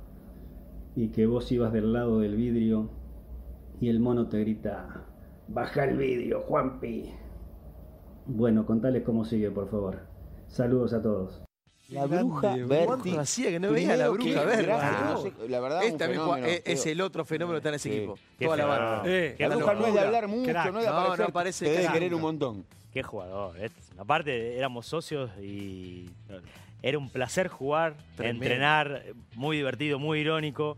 [0.96, 2.90] y que vos ibas del lado del vidrio
[3.80, 5.06] y el mono te grita,
[5.48, 7.12] baja el vidrio, Juanpi.
[8.26, 10.00] Bueno, contales cómo sigue, por favor.
[10.48, 11.46] Saludos a todos.
[11.90, 12.68] La Grande, bruja boludo.
[12.68, 12.86] Berti.
[12.86, 14.66] ¿Cuánto hacía que no veía a la bruja que- Berti?
[14.66, 15.34] boludo?
[15.40, 17.76] no la verdad, Es un también fenómeno, es, es el otro fenómeno que está en
[17.76, 17.96] ese Sí.
[17.96, 18.20] equipo.
[18.40, 18.92] Qué Toda la fenómeno.
[18.92, 19.10] banda.
[19.12, 20.72] Eh, La bruja no es de hablar mucho, Crack.
[20.74, 21.94] no es de No, aparecer, no parece te debe crack.
[21.94, 22.66] querer un montón.
[22.92, 23.60] Qué jugador.
[23.60, 26.10] es- Aparte, éramos socios y
[26.82, 28.44] era un placer jugar, Tremendo.
[28.46, 29.04] entrenar,
[29.36, 30.78] muy divertido, muy irónico.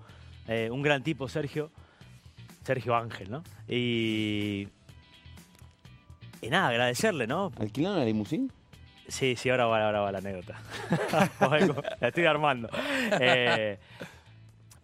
[0.50, 1.70] eh, un gran tipo, Sergio.
[2.63, 3.43] Sergio Ángel, ¿no?
[3.67, 4.67] Y.
[6.41, 7.52] Y nada, agradecerle, ¿no?
[7.60, 8.52] ¿Alquilaron la limusín?
[9.08, 10.60] Sí, sí, ahora va, ahora va la anécdota.
[12.02, 12.70] la estoy armando.
[13.20, 13.80] Eh,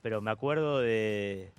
[0.01, 1.51] pero me acuerdo de,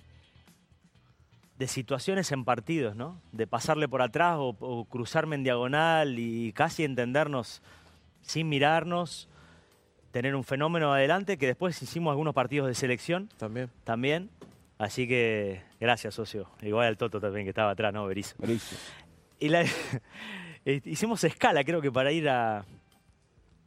[1.57, 3.21] de situaciones en partidos, ¿no?
[3.31, 7.61] De pasarle por atrás o, o cruzarme en diagonal y casi entendernos
[8.21, 9.29] sin mirarnos,
[10.11, 13.69] tener un fenómeno adelante, que después hicimos algunos partidos de selección También.
[13.83, 14.29] también.
[14.79, 16.49] Así que gracias, socio.
[16.61, 18.05] Igual al Toto también, que estaba atrás, ¿no?
[18.07, 18.35] Berizzo.
[18.39, 18.79] Buenísimo.
[19.39, 19.65] Y la-
[20.65, 22.65] eh, hicimos escala, creo que para ir a,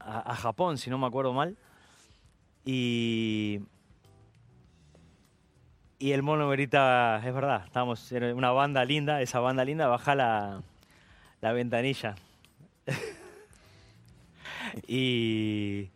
[0.00, 1.56] a, Japón, si no me acuerdo mal.
[2.64, 3.60] Y.
[6.00, 10.14] Y el mono grita, es verdad, estábamos en una banda linda, esa banda linda, baja
[10.14, 10.62] la,
[11.40, 12.14] la ventanilla.
[14.86, 15.90] y,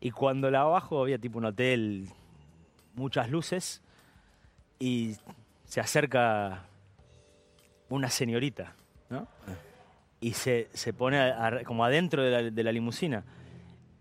[0.00, 2.08] y cuando la bajo había tipo un hotel,
[2.94, 3.82] muchas luces,
[4.78, 5.14] y
[5.66, 6.64] se acerca
[7.90, 8.74] una señorita,
[9.10, 9.28] ¿no?
[10.22, 13.24] Y se, se pone a- a- como adentro de la, de la limusina.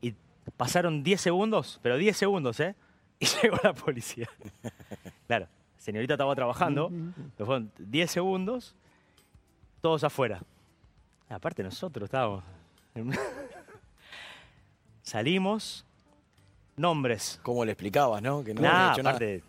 [0.01, 0.13] Y
[0.55, 2.75] pasaron 10 segundos, pero 10 segundos, ¿eh?
[3.19, 4.29] Y llegó la policía.
[5.27, 6.91] Claro, la señorita estaba trabajando,
[7.37, 8.75] pero fueron 10 segundos,
[9.81, 10.41] todos afuera.
[11.29, 12.43] Aparte nosotros estábamos...
[15.03, 15.85] Salimos,
[16.77, 18.43] nombres, ¿Cómo le explicabas, no?
[18.43, 19.15] Que no Nah, hecho nada.
[19.15, 19.43] aparte, eh,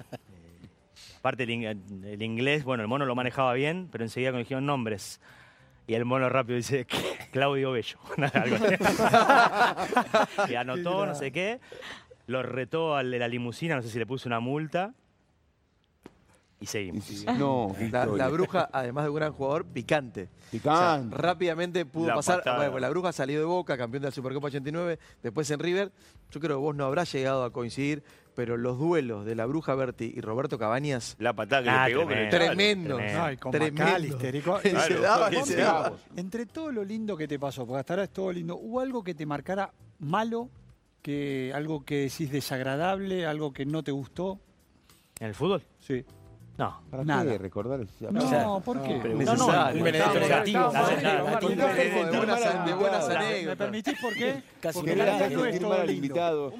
[1.19, 5.21] aparte el, el inglés, bueno, el mono lo manejaba bien, pero enseguida cuando dijeron nombres.
[5.87, 6.87] Y el mono rápido dice,
[7.33, 7.99] Claudio Bello.
[10.49, 11.61] Y anotó, no sé qué.
[12.27, 14.95] Lo retó al de la limusina, no sé si le puso una multa.
[16.61, 17.11] Y seguimos.
[17.37, 20.23] No, qué La, bruja, además de un gran jugador, picante.
[20.23, 21.17] O sea, Picante.
[21.17, 22.41] rápidamente pudo La pasar.
[22.45, 25.91] Bueno, la bruja salió de Boca, campeón de la Supercopa 89, después en River.
[26.31, 29.75] Yo creo que vos no habrás llegado a coincidir, pero los duelos de la bruja
[29.75, 32.31] Berti y Roberto Cabañas, La patada que Ah, le pegó tremendo.
[32.37, 32.97] tremendo.
[32.97, 33.23] tremendo.
[33.23, 33.83] Ay, con Tremendo.
[33.85, 35.55] McAllister y con- se Claro, daba, sí, se sí.
[35.55, 35.93] daba.
[36.17, 39.03] Entre todo lo lindo que te pasó, porque hasta ahora es todo lindo, ¿hubo algo
[39.05, 40.49] que te marcara malo?
[41.03, 43.27] que ¿Algo que decís desagradable?
[43.27, 44.39] ¿Algo que no te gustó?
[45.19, 45.63] ¿En el fútbol?
[45.81, 46.05] Sí.
[46.59, 46.81] No.
[46.91, 47.33] ¿Para Nada.
[47.33, 47.81] qué recordar?
[47.81, 48.95] el- No, ¿por qué?
[48.99, 49.25] Necesario.
[49.25, 50.71] No, no, Un Benedetto negativo.
[50.71, 53.57] de buenas, Martín, ¿Me anécdotas.
[53.57, 54.43] permitís por qué?
[54.61, 56.53] Casi Porque que no sentir al invitado.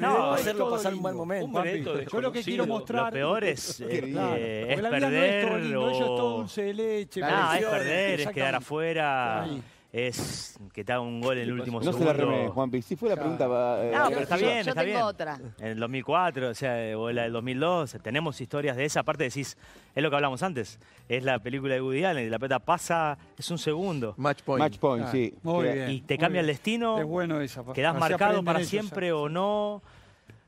[0.00, 2.00] No, hacerlo pasar un mal momento.
[2.02, 3.06] Yo lo que quiero mostrar...
[3.06, 6.36] Lo peor es, eh, no es todo perder es todo o...
[6.38, 7.20] dulce de leche.
[7.20, 9.46] No, es perder, es quedar afuera.
[9.92, 12.30] Es que te haga un gol en el último No se la segundo.
[12.36, 12.80] remé, Juanpi.
[12.80, 13.44] Si fue la pregunta...
[13.84, 15.02] eh, No, pero está Yo- bien, Yo está tengo bien.
[15.02, 15.40] otra.
[15.58, 19.00] En el 2004, o sea, o la del 2002, tenemos historias de esa.
[19.00, 19.56] Aparte decís,
[19.94, 23.18] es lo que hablamos antes, es la película de Woody Allen, y la pelota pasa,
[23.36, 24.60] es un segundo, Match point.
[24.62, 25.34] Match point, Ah, sí.
[25.42, 25.90] Muy bien.
[25.90, 27.64] y te cambia el destino, Es bueno esa.
[27.72, 29.82] quedás así marcado para ellos, siempre o no,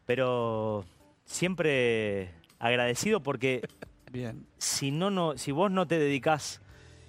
[0.07, 0.85] pero
[1.25, 3.63] siempre agradecido porque
[4.13, 4.47] Bien.
[4.59, 6.61] si, no, no, si vos no te dedicás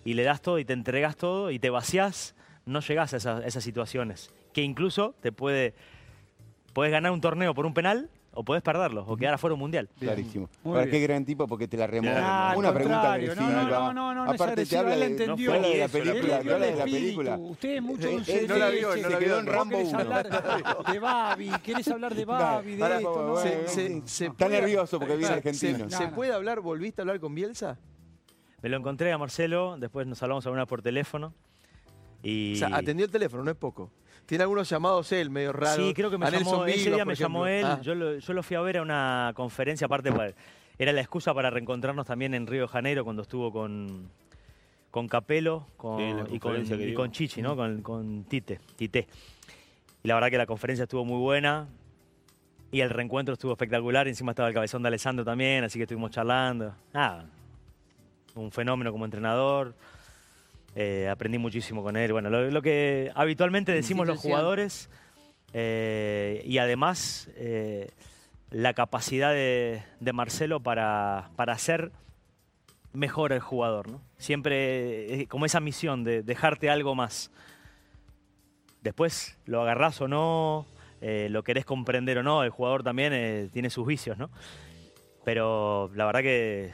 [0.06, 2.36] y le das todo y te entregas todo y te vaciás,
[2.66, 4.32] no llegás a esas, esas situaciones.
[4.54, 5.74] Que incluso te puede.
[6.74, 9.90] Puedes ganar un torneo por un penal o puedes perderlo o quedar afuera un mundial.
[10.00, 10.50] Clarísimo.
[10.64, 10.92] Muy Ahora, bien.
[10.92, 11.86] qué gran tipo porque te la.
[12.18, 13.46] Ah, al Una pregunta no, agresiva.
[13.46, 15.52] no, no, no, no, no Aparte te habla de, entendió.
[15.52, 17.38] te habla de la película, te habla de la película.
[17.38, 19.36] Usted es mucho Eh, dulce eh, no la vio, no la vio.
[19.36, 20.00] Vos Rambo querés uno.
[20.00, 20.30] hablar
[20.92, 24.06] de Babi, querés hablar de Babi, de esto, no, no, no.
[24.06, 25.90] Está nervioso porque viene argentino.
[25.90, 26.16] ¿Se, No, no.
[26.16, 26.60] puede hablar?
[26.62, 27.78] ¿Volviste a hablar con Bielsa?
[28.64, 31.34] Me lo encontré a Marcelo, después nos hablamos alguna por teléfono.
[32.24, 33.92] Y O sea, atendió el teléfono, no es poco.
[34.26, 35.76] Tiene algunos llamados él, medio raros.
[35.86, 37.66] Sí, creo que me A Nelson llamó, ese día me llamó él.
[37.66, 37.80] Ah.
[37.82, 40.34] yo, lo, yo lo fui a ver a una conferencia, aparte para-
[40.80, 44.10] era la excusa para reencontrarnos también en Río de Janeiro cuando estuvo con,
[44.92, 47.56] con Capelo con, Sí, y, con, y Chichi, ¿no?
[47.56, 49.08] Con, con Tite, Tite.
[50.04, 51.68] Y la verdad que la conferencia estuvo muy buena
[52.72, 56.10] y el reencuentro estuvo espectacular, encima estaba el cabezón de Alessandro también, así que estuvimos
[56.12, 56.74] charlando.
[56.94, 57.26] Nada,
[58.36, 59.76] un fenómeno como entrenador.
[60.76, 62.12] Eh, aprendí muchísimo con él.
[62.12, 64.90] Bueno, lo, lo que habitualmente decimos los jugadores
[65.54, 67.92] eh, y además eh,
[68.50, 71.92] la capacidad de, de Marcelo para, para hacer
[72.92, 73.90] mejor el jugador.
[73.90, 74.02] ¿no?
[74.18, 77.32] Siempre como esa misión de dejarte algo más.
[78.82, 80.66] Después lo agarrás o no,
[81.02, 84.30] lo querés comprender o no, el jugador también tiene sus vicios, ¿no?
[85.24, 86.74] Pero la verdad que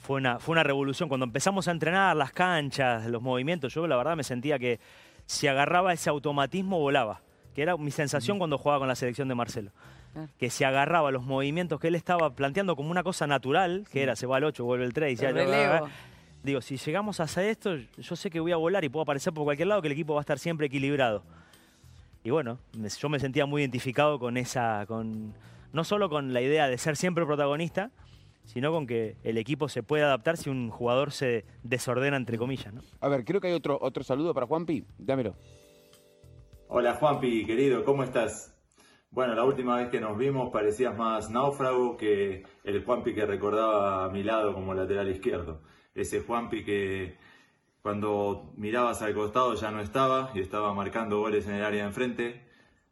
[0.00, 1.08] fue una, fue una revolución.
[1.08, 4.80] Cuando empezamos a entrenar las canchas, los movimientos, yo la verdad me sentía que
[5.26, 7.20] si agarraba ese automatismo volaba.
[7.54, 9.72] Que era mi sensación cuando jugaba con la selección de Marcelo.
[10.38, 14.16] Que se agarraba los movimientos que él estaba planteando como una cosa natural, que era
[14.16, 15.88] se va al 8, vuelve el 3, El relevo.
[16.42, 19.32] Digo, si llegamos a hacer esto, yo sé que voy a volar y puedo aparecer
[19.32, 21.22] por cualquier lado, que el equipo va a estar siempre equilibrado.
[22.24, 25.34] Y bueno, yo me sentía muy identificado con esa, con
[25.72, 27.90] no solo con la idea de ser siempre protagonista,
[28.52, 32.74] sino con que el equipo se puede adaptar si un jugador se desordena, entre comillas.
[32.74, 32.82] ¿no?
[33.00, 34.84] A ver, creo que hay otro, otro saludo para Juanpi.
[34.98, 35.36] Dámelo.
[36.66, 38.56] Hola Juanpi, querido, ¿cómo estás?
[39.12, 44.04] Bueno, la última vez que nos vimos parecías más náufrago que el Juanpi que recordaba
[44.04, 45.62] a mi lado como lateral izquierdo.
[45.94, 47.18] Ese Juanpi que
[47.82, 51.88] cuando mirabas al costado ya no estaba y estaba marcando goles en el área de
[51.88, 52.44] enfrente.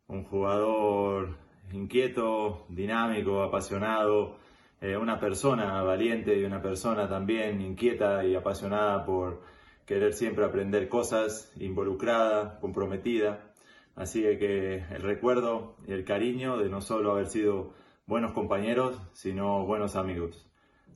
[0.07, 1.37] Un jugador
[1.73, 4.39] inquieto, dinámico, apasionado,
[4.81, 9.43] eh, una persona valiente y una persona también inquieta y apasionada por
[9.87, 13.53] querer siempre aprender cosas, involucrada, comprometida.
[13.97, 17.75] Así que, el recuerdo y el cariño de no solo haber sido
[18.07, 20.49] buenos compañeros, sino buenos amigos.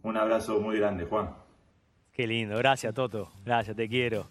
[0.02, 1.34] Un abrazo muy grande, Juan.
[2.12, 4.26] Qué lindo, gracias Toto, gracias, te quiero.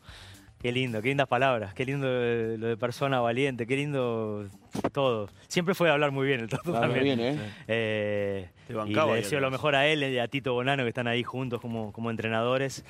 [0.61, 4.45] Qué lindo, qué lindas palabras, qué lindo eh, lo de persona valiente, qué lindo
[4.91, 5.27] todo.
[5.47, 7.03] Siempre fue hablar muy bien el Toto Habla también.
[7.03, 7.39] bien, ¿eh?
[7.67, 11.07] Eh, Te y le deseo lo mejor a él y a Tito Bonano que están
[11.07, 12.85] ahí juntos como, como entrenadores.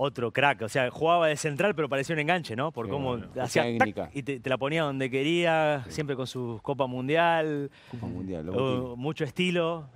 [0.00, 2.70] Otro crack, o sea, jugaba de central pero parecía un enganche, ¿no?
[2.70, 6.28] Por Sí, cómo bueno, hacía tac, y te, te la ponía donde quería, siempre con
[6.28, 8.46] su Copa Mundial, Copa Mundial.
[8.46, 9.90] lo uh, mucho estilo,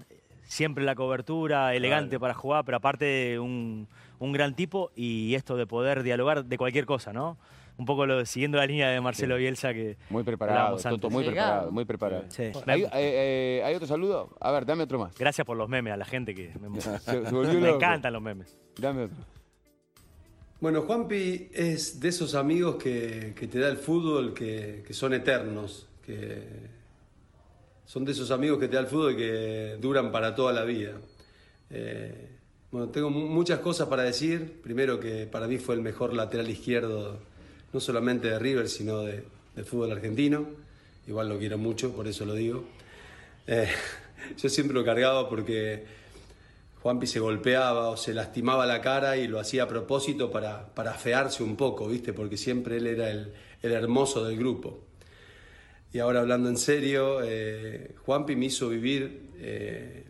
[0.44, 5.66] siempre la cobertura, elegante para jugar, pero aparte un, un gran tipo y esto de
[5.66, 7.38] poder dialogar de cualquier cosa, ¿no?
[7.78, 11.48] Un poco lo, siguiendo la línea de Marcelo Bielsa que Muy preparado, Toto, muy Llegado.
[11.48, 12.24] preparado, muy preparado.
[12.28, 12.52] Sí.
[12.66, 14.36] ¿Hay, eh, eh, ¿hay otro saludo?
[14.40, 15.14] A ver, dame otro más.
[15.16, 18.20] Gracias por los memes a la gente que me, Se, se volvió me encantan los
[18.22, 18.58] memes.
[18.78, 19.16] Dame otro.
[20.60, 25.12] Bueno, Juanpi es de esos amigos que, que te da el fútbol que, que son
[25.12, 26.46] eternos, que
[27.86, 30.92] son de esos amigos que te da el fútbol que duran para toda la vida.
[31.70, 32.28] Eh,
[32.70, 34.60] bueno, tengo mu- muchas cosas para decir.
[34.62, 37.18] Primero que para mí fue el mejor lateral izquierdo,
[37.72, 40.46] no solamente de River, sino de, del fútbol argentino.
[41.06, 42.64] Igual lo quiero mucho, por eso lo digo.
[43.46, 43.68] Eh,
[44.38, 45.84] yo siempre lo cargaba porque
[46.82, 50.92] Juanpi se golpeaba o se lastimaba la cara y lo hacía a propósito para, para
[50.92, 52.12] afearse un poco, ¿viste?
[52.12, 54.80] Porque siempre él era el, el hermoso del grupo.
[55.92, 60.04] Y ahora hablando en serio, eh, Juanpi me hizo vivir eh,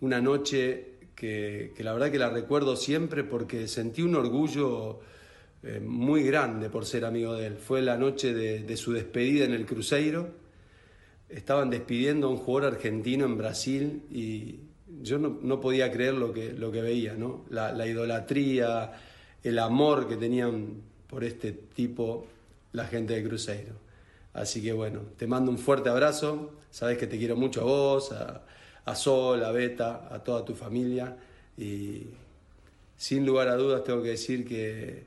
[0.00, 4.98] una noche que, la verdad que la recuerdo siempre porque sentí un orgullo
[5.62, 7.56] eh, muy grande por ser amigo de él.
[7.56, 10.30] Fue la noche de, su despedida en el Cruzeiro.
[11.28, 14.58] Estaban despidiendo a un jugador argentino en Brasil y
[15.02, 17.44] yo no, no podía creer lo que, lo que veía, ¿no?
[17.48, 18.92] La, la idolatría,
[19.44, 22.26] el amor que tenían por este tipo
[22.72, 23.81] la gente de Cruzeiro.
[24.34, 28.12] Así que bueno, te mando un fuerte abrazo, sabes que te quiero mucho a vos,
[28.12, 28.42] a,
[28.84, 31.16] a Sol, a Beta, a toda tu familia
[31.56, 32.06] y
[32.96, 35.04] sin lugar a dudas tengo que decir que,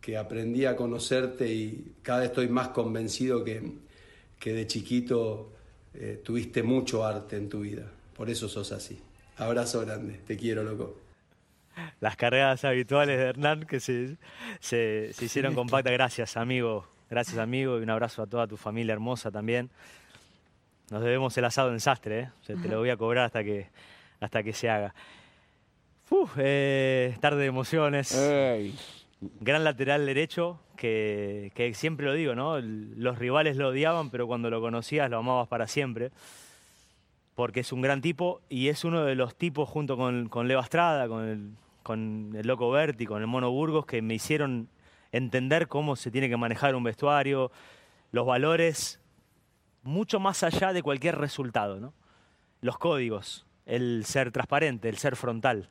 [0.00, 3.72] que aprendí a conocerte y cada vez estoy más convencido que,
[4.38, 5.52] que de chiquito
[5.94, 8.98] eh, tuviste mucho arte en tu vida, por eso sos así.
[9.36, 10.98] Abrazo grande, te quiero, loco.
[12.00, 14.16] Las carreras habituales de Hernán que se,
[14.60, 15.92] se, se hicieron compactas.
[15.92, 16.91] Gracias, amigo.
[17.12, 17.78] Gracias, amigo.
[17.78, 19.68] Y un abrazo a toda tu familia hermosa también.
[20.90, 22.30] Nos debemos el asado en sastre, ¿eh?
[22.40, 23.68] O sea, te lo voy a cobrar hasta que,
[24.18, 24.94] hasta que se haga.
[26.08, 28.14] Uf, eh, tarde de emociones.
[28.14, 28.74] Ey.
[29.40, 32.58] Gran lateral derecho, que, que siempre lo digo, ¿no?
[32.60, 36.12] Los rivales lo odiaban, pero cuando lo conocías lo amabas para siempre.
[37.34, 40.60] Porque es un gran tipo y es uno de los tipos, junto con, con Leo
[40.60, 41.50] Estrada, con el,
[41.82, 44.70] con el Loco Berti, con el Mono Burgos, que me hicieron
[45.12, 47.52] entender cómo se tiene que manejar un vestuario,
[48.10, 49.00] los valores,
[49.82, 51.92] mucho más allá de cualquier resultado, ¿no?
[52.60, 55.68] Los códigos, el ser transparente, el ser frontal.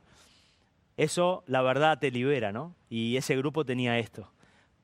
[0.98, 2.76] Eso, la verdad, te libera, ¿no?
[2.90, 4.30] Y ese grupo tenía esto.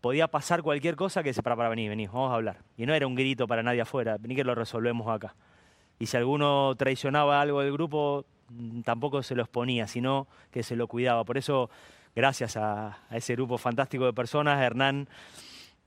[0.02, 2.60] Podía pasar cualquier cosa que se para, para venir, vení, vamos a hablar.
[2.78, 5.36] Y no era un grito para nadie afuera, vení que lo resolvemos acá.
[6.00, 10.76] Y si alguno traicionaba algo del grupo, mm, tampoco se lo exponía, sino que se
[10.76, 11.24] lo cuidaba.
[11.24, 11.70] Por eso,
[12.17, 15.08] gracias a, a ese grupo fantástico de personas, Hernán,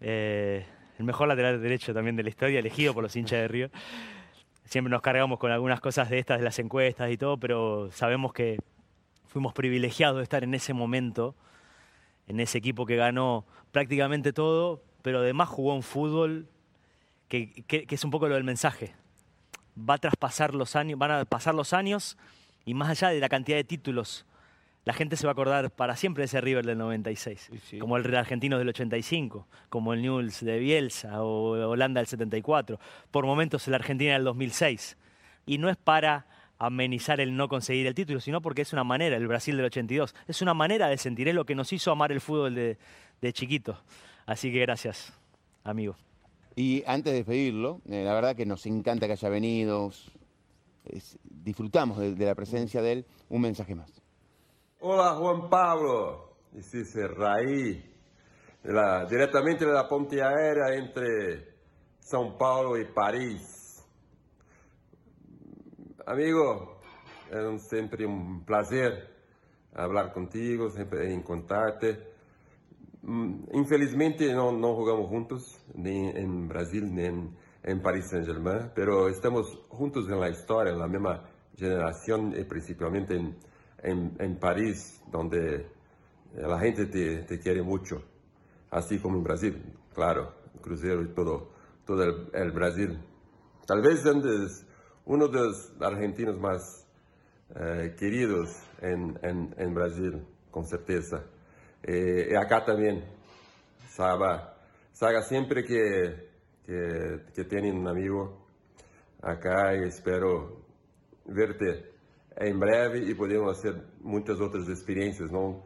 [0.01, 0.65] eh,
[0.97, 3.69] el mejor lateral derecho también de la historia, elegido por los hinchas de Río.
[4.65, 8.33] Siempre nos cargamos con algunas cosas de estas, de las encuestas y todo, pero sabemos
[8.33, 8.61] que
[9.27, 11.35] fuimos privilegiados de estar en ese momento,
[12.29, 16.47] en ese equipo que ganó prácticamente todo, pero además jugó un fútbol
[17.27, 18.95] que, que- que es un poco lo del mensaje.
[19.77, 22.17] Va a traspasar los años, van a pasar los años
[22.65, 24.27] y más allá de la cantidad de títulos,
[24.85, 28.15] la gente se va a acordar para siempre de ese River del 96, como el
[28.15, 32.79] Argentino del 85, como el Newell's de Bielsa o Holanda del 74,
[33.11, 34.97] por momentos el Argentina del 2006.
[35.47, 36.27] Y no es para
[36.59, 40.15] amenizar el no conseguir el título, sino porque es una manera, el Brasil del 82,
[40.29, 42.79] es una manera de sentir, es lo que nos hizo amar el fútbol de,
[43.21, 43.83] de chiquito.
[44.27, 45.13] Así que gracias,
[45.65, 45.97] amigo.
[46.57, 49.91] Y antes de despedirlo, eh, la verdad que nos encanta que haya venido.
[50.87, 53.07] es- disfrutamos de, de la presencia de él.
[53.29, 54.00] Un mensaje más.
[54.83, 56.29] Olá, Juan Pablo.
[56.57, 57.85] É Raí,
[58.65, 61.47] de la- diretamente da ponte aérea entre
[62.01, 63.85] São Paulo e Paris.
[66.07, 66.77] Amigo,
[67.31, 69.07] é um- sempre um prazer
[69.73, 71.99] falar contigo, sempre encontrarte.
[73.05, 77.31] Hum, Infelizmente não jogamos juntos, nem em Brasil, nem
[77.67, 79.47] em Paris Saint-Germain, pero estamos
[79.79, 81.23] juntos na história, na mesma
[81.55, 83.35] geração e principalmente em,
[83.85, 85.67] em, em Paris, onde
[86.37, 88.03] a gente te, te quer muito,
[88.71, 89.55] assim como em Brasil,
[89.95, 91.49] claro, Cruzeiro e todo,
[91.87, 92.99] todo el, el Brasil.
[93.67, 94.67] Talvez antes,
[95.07, 96.87] uno dos argentinos mais
[97.55, 101.25] eh, queridos em, em, em Brasil, com certeza.
[101.87, 103.03] E, e acá também,
[103.89, 104.43] sabe,
[104.93, 106.29] sabe sempre que,
[106.65, 108.39] que, que tem um amigo
[109.23, 110.63] acá e espero
[111.27, 111.90] verte
[112.41, 115.63] em breve e podemos fazer muitas outras experiências, não?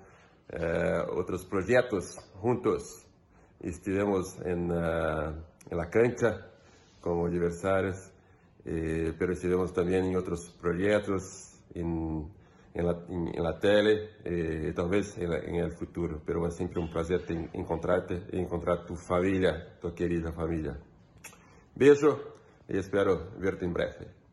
[0.49, 3.05] Eh, outros projetos juntos.
[3.63, 5.35] Estivemos em, uh,
[5.71, 6.51] em la cancha
[7.01, 8.13] como adversários,
[8.67, 12.27] eh, estivemos também em outros projetos, em,
[12.75, 12.95] em, la,
[13.37, 16.21] la tele, eh, talvez em, em el futuro.
[16.27, 20.79] Pero é sempre um prazer te encontrar-te e encontrar tu família, tua querida família.
[21.75, 22.19] Beijo
[22.69, 24.24] e espero verte em breve.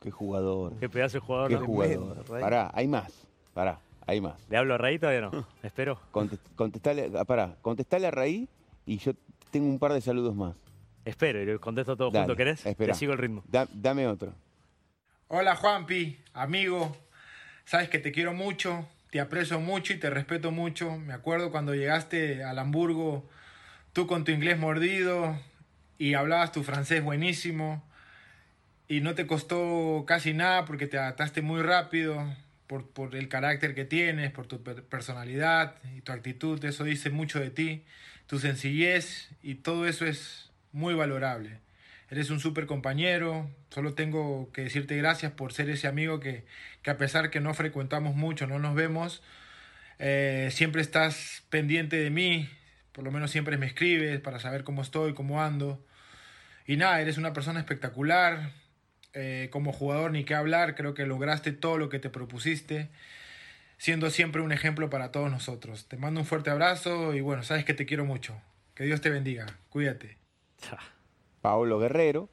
[0.00, 0.78] Qué jugador.
[0.78, 1.48] Qué pedazo de jugador.
[1.50, 1.64] Qué ¿no?
[1.66, 2.24] jugador.
[2.24, 3.26] Pará, hay más.
[3.52, 4.34] Pará, hay más.
[4.48, 5.46] ¿Le hablo a Raí todavía no?
[5.62, 5.98] Espero.
[6.12, 8.48] Conte- Contestale, ah, pará, contestale a Raí
[8.86, 9.12] y yo
[9.50, 10.54] tengo un par de saludos más.
[11.04, 12.64] Espero y le contesto todo Dale, junto, ¿querés?
[12.66, 12.92] espera.
[12.92, 13.42] Te sigo el ritmo.
[13.48, 14.32] Da- dame otro.
[15.28, 16.96] Hola Juanpi, amigo.
[17.64, 20.96] Sabes que te quiero mucho, te aprecio mucho y te respeto mucho.
[20.96, 23.28] Me acuerdo cuando llegaste al Hamburgo,
[23.92, 25.36] tú con tu inglés mordido
[25.98, 27.82] y hablabas tu francés buenísimo.
[28.88, 32.34] Y no te costó casi nada porque te adaptaste muy rápido
[32.66, 36.64] por, por el carácter que tienes, por tu per- personalidad y tu actitud.
[36.64, 37.84] Eso dice mucho de ti,
[38.26, 41.58] tu sencillez y todo eso es muy valorable.
[42.10, 43.50] Eres un súper compañero.
[43.68, 46.46] Solo tengo que decirte gracias por ser ese amigo que,
[46.82, 49.22] que a pesar que no frecuentamos mucho, no nos vemos,
[49.98, 52.48] eh, siempre estás pendiente de mí.
[52.92, 55.84] Por lo menos siempre me escribes para saber cómo estoy, cómo ando.
[56.66, 58.52] Y nada, eres una persona espectacular.
[59.14, 60.74] Eh, como jugador, ni qué hablar.
[60.74, 62.90] Creo que lograste todo lo que te propusiste.
[63.78, 65.86] Siendo siempre un ejemplo para todos nosotros.
[65.86, 68.40] Te mando un fuerte abrazo y bueno, sabes que te quiero mucho.
[68.74, 69.46] Que Dios te bendiga.
[69.70, 70.18] Cuídate.
[71.40, 72.28] Paolo Guerrero.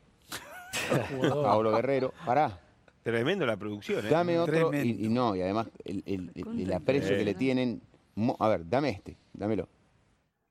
[1.20, 2.14] Paolo Guerrero.
[2.26, 2.60] Pará.
[3.04, 4.10] Tremendo la producción, ¿eh?
[4.10, 4.74] Dame otro.
[4.74, 7.82] Y, y no, y además el, el- el- el aprecio que le tienen.
[8.40, 9.16] A ver, dame este.
[9.34, 9.70] Dámelo.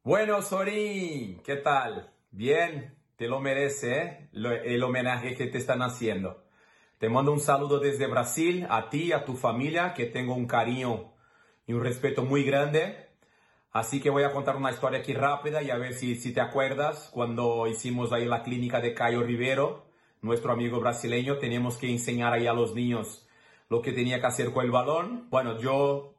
[0.05, 2.11] Bueno, Sorín, ¿qué tal?
[2.31, 2.95] Bien,
[3.29, 4.29] lo merece, ¿eh?
[4.65, 6.45] El homenaje que te están haciendo.
[6.99, 11.13] Te mando un saludo desde Brasil, a ti, a tu familia, que tengo un cariño
[11.67, 13.11] y un respeto muy grande.
[13.73, 16.41] Así que voy a contar una historia aquí rápida y a ver si, si te
[16.41, 19.87] acuerdas cuando hicimos ahí la clínica de Caio Rivero,
[20.23, 23.27] nuestro amigo brasileño, teníamos que enseñar ahí a los niños
[23.69, 25.29] lo que tenía que hacer con el balón.
[25.31, 26.15] Bueno, yo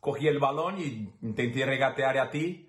[0.00, 2.65] cogí el balón y intenté regatear a ti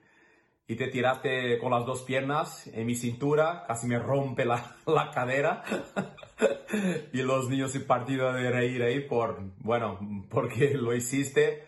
[0.68, 5.12] y te tiraste con las dos piernas en mi cintura, casi me rompe la, la
[5.12, 5.64] cadera
[7.14, 10.00] y los niños se partieron de reír ahí por, bueno,
[10.30, 11.64] porque lo hiciste.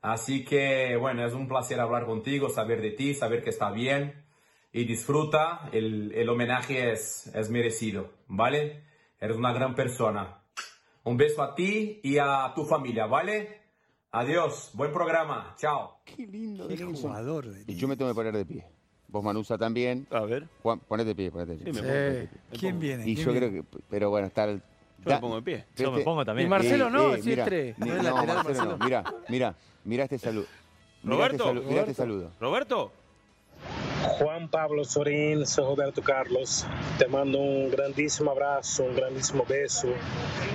[0.00, 4.24] Así que, bueno, es un placer hablar contigo, saber de ti, saber que está bien
[4.72, 5.68] y disfruta.
[5.72, 8.84] El, el homenaje es, es merecido, ¿vale?
[9.18, 10.42] Eres una gran persona.
[11.02, 13.65] Un beso a ti y a tu familia, ¿vale?
[14.20, 15.98] Adiós, buen programa, chao.
[16.02, 17.10] Qué lindo, Qué Denilson.
[17.10, 18.64] jugador de Y yo me tengo que poner de pie.
[19.08, 20.06] Vos, Manusa, también.
[20.10, 20.48] A ver.
[20.62, 21.66] Juan, ponete de pie, ponete de pie.
[21.66, 21.82] Sí, me Sí.
[21.82, 22.40] pongo de pie.
[22.50, 23.02] Me ¿Quién viene?
[23.06, 23.48] Y ¿Quién yo viene?
[23.50, 24.62] creo que, pero bueno, está el...
[25.04, 25.64] Yo me pongo de pie.
[25.76, 26.46] Yo me pongo también.
[26.46, 27.78] Y Marcelo no, Eh, si mira, es tres.
[27.78, 28.76] ni- No no, lateral, Marcelo no.
[28.78, 28.84] Marcelo.
[28.86, 29.54] Mira, mira,
[29.84, 30.46] mira este saludo.
[31.02, 31.94] Mira este, Roberto, salu- mira este Roberto.
[31.94, 32.30] saludo.
[32.40, 32.92] Roberto.
[34.18, 36.66] Juan Pablo Sorín, soy Roberto Carlos.
[36.98, 39.88] Te mando un grandísimo abrazo, un grandísimo beso.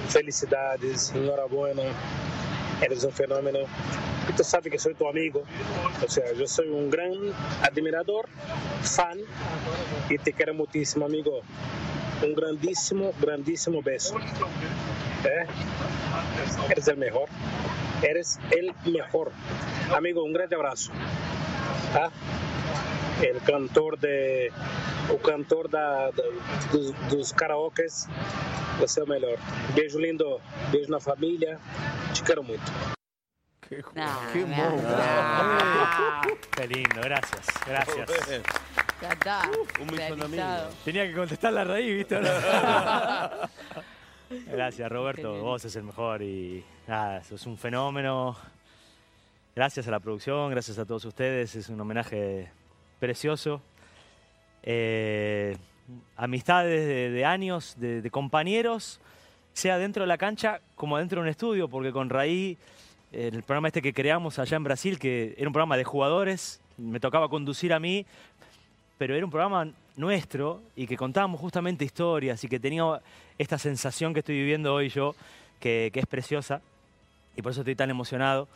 [0.10, 1.84] Felicidades, enhorabuena.
[2.86, 3.60] Eres un fenómeno.
[4.36, 5.44] Tú sabes que soy tu amigo.
[6.06, 7.12] O sea, yo soy un gran
[7.62, 8.28] admirador,
[8.82, 9.20] fan
[10.10, 11.42] y te quiero muchísimo, amigo.
[12.24, 14.18] Un grandísimo, grandísimo beso.
[15.24, 15.46] ¿Eh?
[16.70, 17.30] Eres el mejor.
[18.02, 19.32] Eres el mejor.
[19.96, 20.92] Amigo, un gran abrazo.
[21.94, 22.10] ¿Ah?
[23.28, 24.52] El cantor de
[25.10, 26.24] o cantor da, da-
[26.72, 28.08] dos, dos karaokes
[28.80, 29.38] você é o melhor
[29.76, 30.40] beijo lindo
[30.72, 31.60] beijo na família
[32.14, 32.72] te quero muito
[33.68, 34.44] Qué, Nah, qué.
[36.58, 37.46] Qué lindo, gracias.
[37.66, 38.10] Gracias.
[39.02, 39.50] Ya está.
[39.80, 39.88] Un.
[40.84, 42.20] Tenía que contestar la raíz, ¿viste?
[44.52, 45.40] Gracias, Roberto.
[45.42, 48.36] Vos sos el mejor y nada, sos un fenómeno.
[49.56, 51.56] Gracias a la producción, gracias a todos ustedes.
[51.56, 52.52] Es un homenaje
[53.02, 53.62] precioso.
[54.62, 55.58] Eh,
[56.16, 59.02] amistades de, años, de, compañeros,
[59.54, 62.60] sea dentro de la cancha como dentro de un estudio, porque con Raí,
[63.12, 67.00] el programa este que creamos allá en Brasil, que era un programa de jugadores, me
[67.00, 68.06] tocaba conducir a mí,
[69.00, 73.02] pero era un programa nuestro y que contábamos justamente historias y que tenía
[73.40, 75.16] esta sensación que estoy viviendo hoy yo,
[75.60, 76.62] que es preciosa,
[77.36, 78.48] y por eso estoy tan emocionado.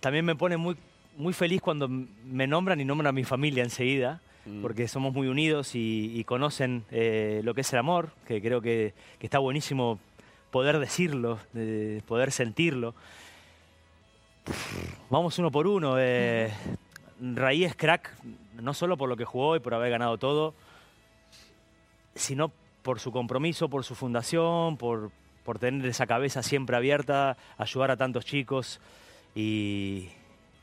[0.00, 0.76] También me pone muy,
[1.18, 4.20] muy feliz cuando me nombran y nombran a mi familia enseguida,
[4.62, 8.62] porque somos muy unidos y, y conocen eh, lo que es el amor, que creo
[8.62, 9.98] que, que está buenísimo
[10.50, 12.94] poder decirlo, de poder sentirlo.
[15.10, 15.96] Vamos uno por uno.
[15.98, 16.50] eh,
[17.20, 18.14] Raí es crack,
[18.62, 20.54] no solo por lo que jugó y por haber ganado todo,
[22.14, 22.52] sino
[22.82, 25.10] por su compromiso, por su fundación, por,
[25.44, 28.80] por tener esa cabeza siempre abierta, ayudar a tantos chicos
[29.34, 30.08] y,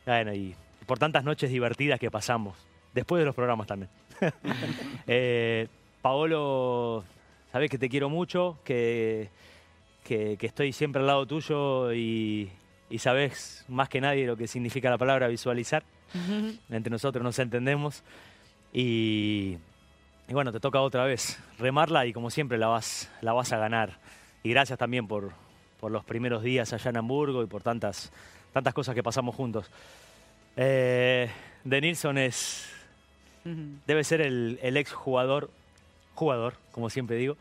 [0.05, 2.55] bueno, y por tantas noches divertidas que pasamos,
[2.93, 3.89] después de los programas también.
[5.07, 5.67] Eh,
[6.01, 7.03] Paolo,
[7.51, 9.29] sabes que te quiero mucho, que,
[10.03, 12.49] que, que estoy siempre al lado tuyo y,
[12.89, 15.83] y sabes más que nadie lo que significa la palabra visualizar.
[16.69, 18.03] Entre nosotros nos entendemos.
[18.71, 19.57] Y,
[20.27, 23.57] y bueno, te toca otra vez remarla y como siempre la vas, la vas a
[23.57, 23.97] ganar.
[24.43, 25.31] Y gracias también por,
[25.79, 28.11] por los primeros días allá en Hamburgo y por tantas,
[28.55, 29.69] tantas cosas que pasamos juntos.
[30.55, 31.29] Eh,
[31.65, 32.65] de Nilsson es,
[33.85, 35.49] debe ser el, el ex jugador,
[36.13, 37.35] jugador, como siempre digo,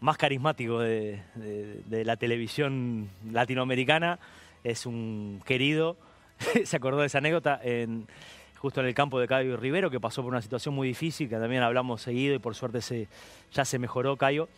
[0.00, 4.18] más carismático de, de- de la televisión latinoamericana.
[4.64, 5.96] Es un querido.
[6.64, 8.08] Se acordó de esa anécdota en,
[8.58, 11.36] justo en el campo de Cayo Rivero, que pasó por una situación muy difícil, que
[11.36, 13.06] también hablamos seguido y por suerte se,
[13.52, 14.48] ya se mejoró Cayo.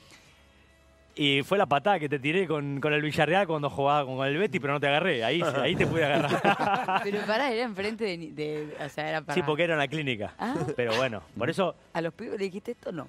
[1.21, 4.39] Y fue la patada que te tiré con, con el Villarreal cuando jugaba con el
[4.39, 5.25] Betty, pero no te agarré.
[5.25, 7.01] Ahí, ahí te pude agarrar.
[7.03, 9.35] Pero pará, era enfrente de, ni- de- O sea, era para.
[9.35, 10.33] Sí, porque era en la clínica.
[10.39, 10.55] Ah.
[10.77, 11.75] Pero bueno, por eso.
[11.93, 13.09] ¿A los pibes le dijiste esto no?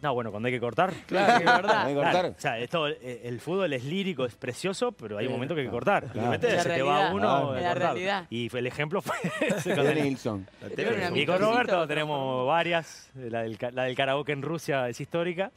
[0.00, 0.92] No, bueno, cuando hay que cortar.
[1.06, 1.86] Claro, es verdad.
[1.86, 2.26] Hay que cortar.
[2.26, 5.62] o sea, esto, eh, el fútbol es lírico, es precioso, pero hay un momento que
[5.62, 6.04] hay que cortar.
[6.12, 6.32] Claro.
[6.32, 7.52] Se te La se te va uno.
[7.54, 7.78] la de cortar.
[7.78, 8.26] realidad.
[8.30, 9.16] Y fue- el ejemplo fue
[9.94, 10.46] Nilsson.
[11.14, 11.38] Y con.
[11.38, 13.10] Roberto tenemos varias.
[13.14, 15.50] La del, ca- la del karaoke en Rusia es histórica.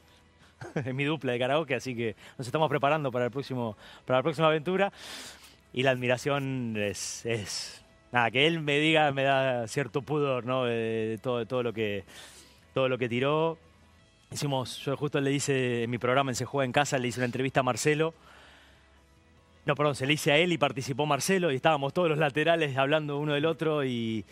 [0.74, 4.22] Es mi dupla de karaoke, así que nos estamos preparando para, el próximo, para la
[4.22, 4.92] próxima aventura.
[5.72, 10.64] Y la admiración es, Nada, que él me diga me da cierto pudor, ¿no?
[10.64, 12.04] De todo, todo, lo que,
[12.74, 13.56] todo lo que tiró.
[14.32, 17.20] Hicimos, yo justo le hice en mi programa en Se Juega en Casa, le hice
[17.20, 18.14] una entrevista a Marcelo.
[19.64, 22.76] No, perdón, se le hice a él y participó Marcelo y estábamos todos los laterales
[22.76, 24.24] hablando uno del otro y,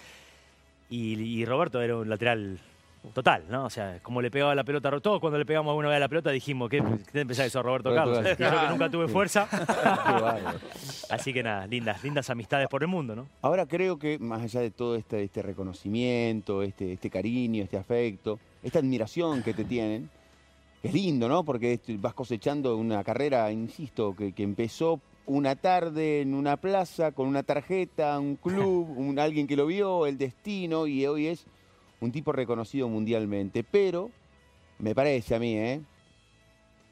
[0.89, 2.59] y Roberto era un lateral
[3.15, 3.65] total, ¿no?
[3.65, 6.01] O sea, como le pegaba la pelota, a todos cuando le pegamos alguna vez a
[6.01, 6.83] la pelota dijimos, ¿qué,
[7.13, 8.25] qué pensás que sos Roberto Carlos?
[8.25, 9.49] Yo que nunca tuve fuerza.
[11.11, 13.27] Así que nada, lindas, lindas amistades por el mundo, ¿no?
[13.43, 18.39] Ahora creo que más allá de todo este, este reconocimiento, este, este cariño, este afecto,
[18.63, 20.11] esta admiración que te tienen,
[20.83, 21.45] es lindo, ¿no?
[21.45, 27.29] Porque vas cosechando una carrera, insisto, que, que empezó una tarde en una plaza con
[27.29, 31.47] una tarjeta, un club, un, alguien que lo vio, el destino, y hoy es
[32.01, 33.65] un tipo reconocido mundialmente.
[33.65, 34.11] Pero
[34.79, 35.81] me parece a mí, ¿eh?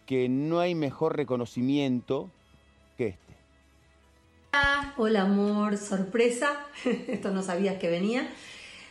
[0.07, 2.31] que no hay mejor reconocimiento
[2.97, 3.37] que este.
[4.97, 6.67] Hola amor, sorpresa.
[7.09, 8.29] Esto no sabías que venía.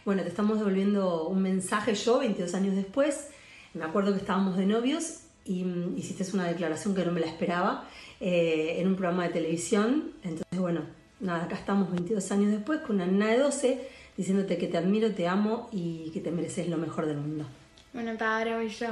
[0.03, 3.29] Bueno, te estamos devolviendo un mensaje yo 22 años después.
[3.73, 7.27] Me acuerdo que estábamos de novios y mm, hiciste una declaración que no me la
[7.27, 7.87] esperaba
[8.19, 10.11] eh, en un programa de televisión.
[10.23, 10.81] Entonces, bueno,
[11.19, 15.11] nada, acá estamos 22 años después con una nena de 12 diciéndote que te admiro,
[15.11, 17.45] te amo y que te mereces lo mejor del mundo.
[17.93, 18.87] Bueno, pa, ahora voy yo.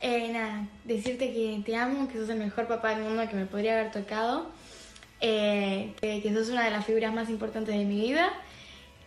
[0.00, 3.46] Eh, nada, decirte que te amo, que sos el mejor papá del mundo que me
[3.46, 4.46] podría haber tocado,
[5.20, 8.32] eh, que, que sos una de las figuras más importantes de mi vida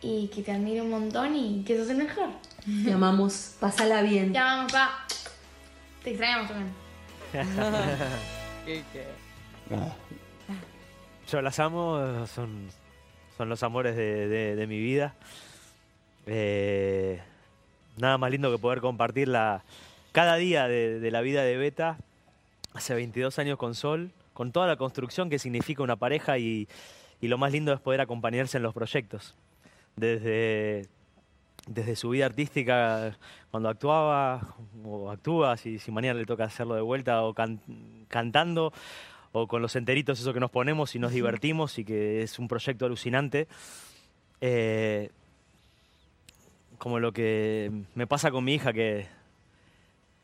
[0.01, 2.29] y que te admiro un montón y que sos el mejor.
[2.83, 4.33] Te amamos, pásala bien.
[4.33, 5.05] Te amamos, pa.
[6.03, 6.73] Te extrañamos también.
[11.31, 12.67] Yo las amo, son,
[13.37, 15.15] son los amores de, de- de mi vida.
[16.27, 17.19] Eh,
[17.97, 19.63] nada más lindo que poder compartir la,
[20.11, 21.97] cada día de, de la vida de Beta,
[22.73, 26.67] hace 22 años con Sol, con toda la construcción que significa una pareja y,
[27.21, 29.33] y lo más lindo es poder acompañarse en los proyectos.
[29.95, 30.85] Desde,
[31.65, 33.17] desde su vida artística,
[33.49, 34.55] cuando actuaba
[34.85, 37.61] o actúa, si, si mañana le toca hacerlo de vuelta, o can-
[38.09, 38.71] cantando,
[39.31, 42.47] o con los enteritos, eso que nos ponemos y nos divertimos y que es un
[42.47, 43.47] proyecto alucinante.
[44.39, 45.09] Eh,
[46.77, 49.07] como lo que me pasa con mi hija, que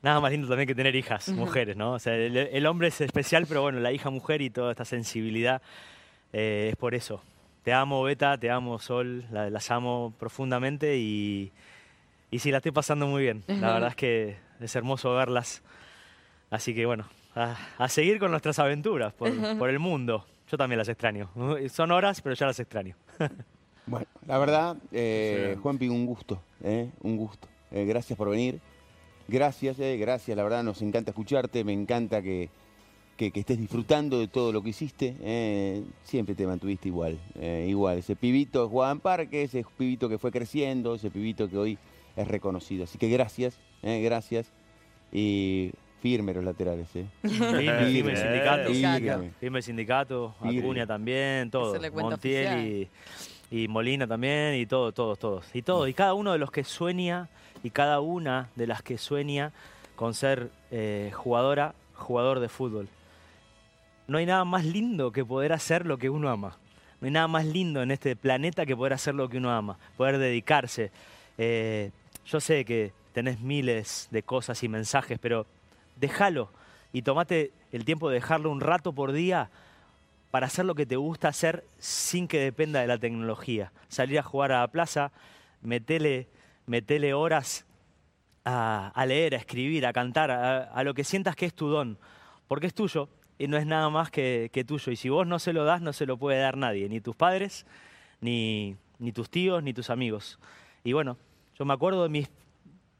[0.02, 1.94] nada más lindo también que tener hijas, mujeres, ¿no?
[1.94, 4.86] O sea, el, el hombre es especial, pero bueno, la hija mujer y toda esta
[4.86, 5.62] sensibilidad
[6.34, 7.22] eh, es por eso.
[7.64, 11.52] Te amo, Beta, te amo, Sol, la- las amo profundamente y,
[12.32, 13.44] y sí, la estoy pasando muy bien.
[13.48, 15.64] La verdad es que es hermoso verlas.
[16.50, 20.26] Así que bueno, a, a seguir con nuestras aventuras por, por el mundo.
[20.52, 21.30] Yo también las extraño.
[21.70, 22.96] Son horas, pero ya las extraño.
[23.86, 27.48] Bueno, la verdad, eh, Juanpi, un gusto, eh, un gusto.
[27.72, 28.60] Eh, gracias por venir.
[29.28, 32.50] Gracias, eh, gracias, la verdad nos encanta escucharte, me encanta que,
[33.18, 35.16] que- que estés disfrutando de todo lo que hiciste.
[35.22, 37.98] eh, siempre te mantuviste igual, eh, igual.
[38.00, 41.78] Ese pibito Juan Parque, ese pibito que fue creciendo, ese pibito que hoy
[42.16, 42.84] es reconocido.
[42.86, 44.52] Así que gracias, eh, gracias.
[45.12, 45.72] Y
[46.02, 47.06] firme los laterales, eh.
[47.24, 48.70] Firme, firme el sindicato.
[48.74, 49.32] Firme.
[49.40, 50.60] Firme el sindicato, Firme.
[50.60, 51.70] Acuña también, todo.
[51.70, 52.90] Hacerle cuenta Montiel y,
[53.54, 55.46] y Molina también, y todo, todos, todos.
[55.54, 55.88] Y todo.
[55.88, 57.30] Y cada uno de los que sueña,
[57.62, 59.52] y cada una de las que sueña
[59.96, 62.88] con ser eh, jugadora, jugador de fútbol.
[64.08, 66.58] No hay nada más lindo que poder hacer lo que uno ama.
[67.00, 69.78] No hay nada más lindo en este planeta que poder hacer lo que uno ama,
[69.98, 70.90] poder dedicarse.
[71.38, 71.92] Eh,
[72.26, 75.46] yo sé que tenés miles de cosas y mensajes, pero
[75.98, 76.50] déjalo
[76.92, 79.52] y tomate el tiempo de dejarlo un rato por día
[80.34, 83.72] para hacer lo que te gusta hacer sin que dependa de la tecnología.
[83.88, 85.12] Salir a jugar a la plaza,
[85.62, 87.68] metele, horas
[88.44, 92.00] a, leer, a escribir, a cantar, a, lo que sientas que es tu don,
[92.48, 94.92] porque es tuyo y no es nada más que, tuyo.
[94.92, 97.16] Y si vos no se lo das, no se lo puede dar nadie, ni tus
[97.16, 97.68] padres,
[98.20, 100.40] ni, ni tus tíos, ni tus amigos.
[100.84, 101.20] Y bueno,
[101.60, 102.28] yo me acuerdo de mis,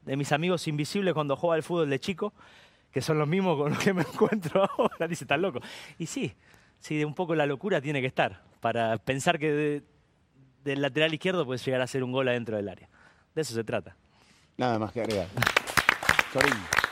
[0.02, 2.32] de mis amigos invisibles cuando jugaba al fútbol de chico,
[2.92, 5.08] que son los mismos con los que me encuentro ahora.
[5.08, 5.58] Dice, tan loco.
[5.98, 6.32] Y sí,
[6.84, 9.82] sí, de un poco la locura tiene que estar para pensar que de-
[10.64, 12.88] del lateral izquierdo puedes llegar a hacer un gol adentro del área.
[13.34, 13.96] De eso se trata.
[14.58, 15.28] Nada más que agregar.
[16.32, 16.52] Sorín.